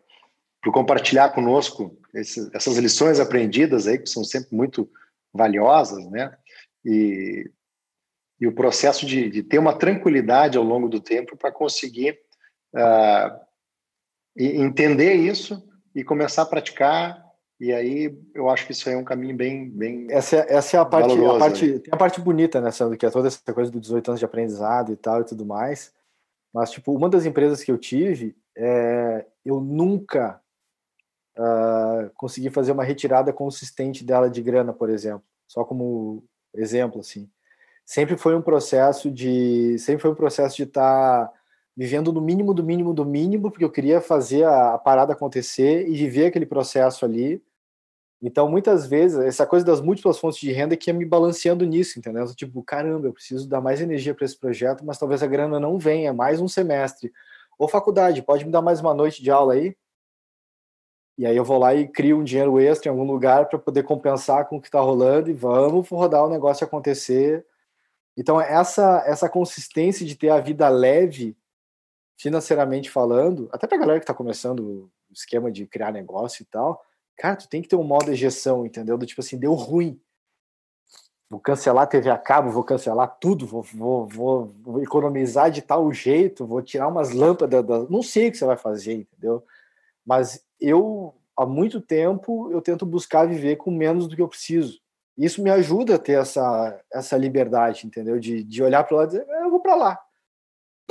[0.63, 4.89] por compartilhar conosco esses, essas lições aprendidas aí, que são sempre muito
[5.33, 6.37] valiosas, né?
[6.85, 7.51] E,
[8.41, 12.19] e o processo de, de ter uma tranquilidade ao longo do tempo para conseguir
[12.75, 13.41] uh,
[14.37, 17.25] entender isso e começar a praticar
[17.59, 20.77] e aí eu acho que isso aí é um caminho bem bem essa, é, essa
[20.77, 23.41] é a parte, a parte tem a parte bonita nessa né, que é toda essa
[23.55, 25.91] coisa dos 18 anos de aprendizado e tal e tudo mais
[26.53, 30.39] mas tipo uma das empresas que eu tive é, eu nunca
[31.39, 35.25] uh, conseguir fazer uma retirada consistente dela de grana, por exemplo.
[35.47, 37.29] Só como exemplo, assim.
[37.85, 41.33] Sempre foi um processo de, sempre foi um processo de estar tá
[41.77, 45.89] vivendo no mínimo do mínimo do mínimo, porque eu queria fazer a, a parada acontecer
[45.89, 47.43] e viver aquele processo ali.
[48.21, 51.99] Então, muitas vezes, essa coisa das múltiplas fontes de renda que ia me balanceando nisso,
[51.99, 52.27] entendeu?
[52.35, 55.79] Tipo, caramba, eu preciso dar mais energia para esse projeto, mas talvez a grana não
[55.79, 57.13] venha, mais um semestre.
[57.59, 59.77] Ou faculdade, pode me dar mais uma noite de aula aí?
[61.19, 63.83] E aí eu vou lá e crio um dinheiro extra em algum lugar para poder
[63.85, 67.47] compensar com o que está rolando e vamos rodar o negócio acontecer.
[68.17, 71.37] Então essa essa consistência de ter a vida leve
[72.19, 76.47] financeiramente falando, até para a galera que está começando o esquema de criar negócio e
[76.47, 76.83] tal,
[77.17, 78.97] cara, tu tem que ter um modo ejeção, entendeu?
[78.97, 80.01] Do tipo assim, deu ruim.
[81.29, 85.61] Vou cancelar a TV a cabo, vou cancelar tudo, vou, vou, vou, vou economizar de
[85.61, 87.81] tal jeito, vou tirar umas lâmpadas, da...
[87.91, 89.45] não sei o que você vai fazer, entendeu?
[90.05, 94.81] Mas eu há muito tempo eu tento buscar viver com menos do que eu preciso.
[95.17, 98.19] Isso me ajuda a ter essa essa liberdade, entendeu?
[98.21, 99.99] De, de olhar para lá e dizer, eu vou para lá.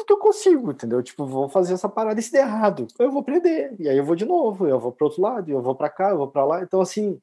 [0.05, 1.01] que eu consigo, entendeu?
[1.03, 3.75] Tipo, vou fazer essa parada e se der errado, eu vou aprender.
[3.79, 6.09] E aí eu vou de novo, eu vou para outro lado, eu vou para cá,
[6.11, 6.61] eu vou para lá.
[6.63, 7.19] Então, assim,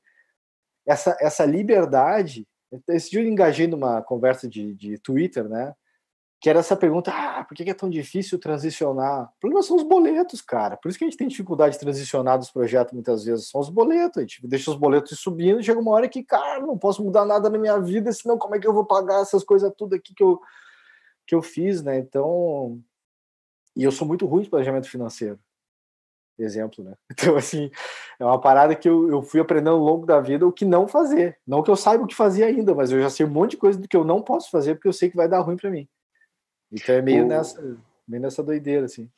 [0.87, 2.47] essa, essa liberdade.
[2.89, 5.75] Esse dia eu engajei numa conversa de, de Twitter, né?
[6.43, 9.33] Que era essa pergunta: ah, por que é tão difícil transicionar?
[9.37, 10.77] O problema são os boletos, cara.
[10.77, 13.49] Por isso que a gente tem dificuldade de transicionar dos projetos muitas vezes.
[13.49, 14.19] São os boletos.
[14.19, 17.49] A gente deixa os boletos subindo chega uma hora que, cara, não posso mudar nada
[17.49, 20.25] na minha vida, senão como é que eu vou pagar essas coisas tudo aqui que
[20.25, 20.41] eu,
[21.29, 21.99] que eu fiz, né?
[21.99, 22.81] Então.
[23.77, 25.39] E eu sou muito ruim de planejamento financeiro
[26.39, 26.95] exemplo, né?
[27.13, 27.71] Então, assim,
[28.19, 30.89] é uma parada que eu, eu fui aprendendo ao longo da vida o que não
[30.89, 31.39] fazer.
[31.47, 33.59] Não que eu saiba o que fazer ainda, mas eu já sei um monte de
[33.59, 35.71] coisa do que eu não posso fazer porque eu sei que vai dar ruim para
[35.71, 35.89] mim.
[36.73, 37.29] Então é meio, o...
[37.29, 37.61] nessa,
[38.09, 39.09] meio nessa doideira, assim.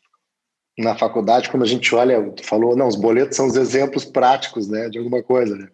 [0.76, 4.68] Na faculdade, quando a gente olha, tu falou, não, os boletos são os exemplos práticos,
[4.68, 5.68] né, de alguma coisa, né?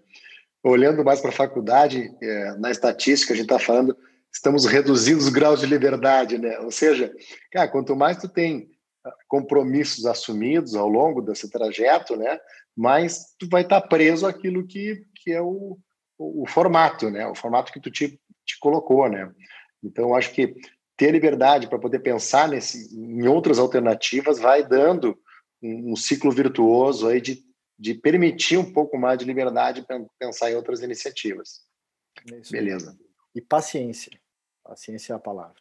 [0.63, 3.97] Olhando mais para a faculdade, é, na estatística, a gente está falando,
[4.31, 6.59] estamos reduzindo os graus de liberdade, né?
[6.61, 7.11] Ou seja,
[7.51, 8.69] cara, quanto mais tu tem
[9.27, 12.39] compromissos assumidos ao longo desse trajeto, né?
[12.77, 15.79] Mas tu vai estar preso àquilo que, que é o,
[16.19, 17.27] o, o formato, né?
[17.27, 19.31] O formato que tu te, te colocou, né?
[19.83, 20.55] Então, acho que
[21.01, 25.19] ter liberdade para poder pensar nesse, em outras alternativas vai dando
[25.63, 27.43] um, um ciclo virtuoso aí de,
[27.79, 31.63] de permitir um pouco mais de liberdade para pensar em outras iniciativas.
[32.31, 32.99] É Beleza.
[33.35, 34.13] E paciência.
[34.63, 35.57] Paciência é a palavra.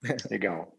[0.30, 0.74] Legal.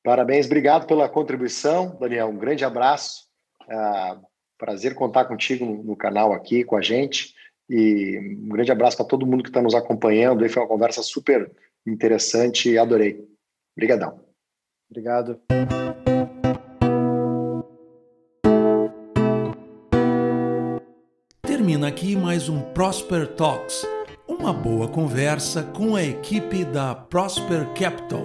[0.00, 2.28] Parabéns, obrigado pela contribuição, Daniel.
[2.28, 3.26] Um grande abraço.
[3.68, 4.18] É,
[4.56, 7.34] prazer contar contigo no, canal aqui com a gente.
[7.68, 10.48] E um grande abraço para todo mundo que está nos acompanhando.
[10.48, 11.50] Foi uma conversa super
[11.86, 13.26] interessante e adorei.
[13.76, 14.20] Obrigadão.
[14.90, 15.40] Obrigado.
[21.42, 23.86] Termina aqui mais um Prosper Talks,
[24.28, 28.22] uma boa conversa com a equipe da Prosper Capital.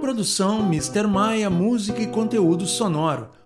[0.00, 1.06] Produção Mr.
[1.06, 3.41] Maia, música e conteúdo sonoro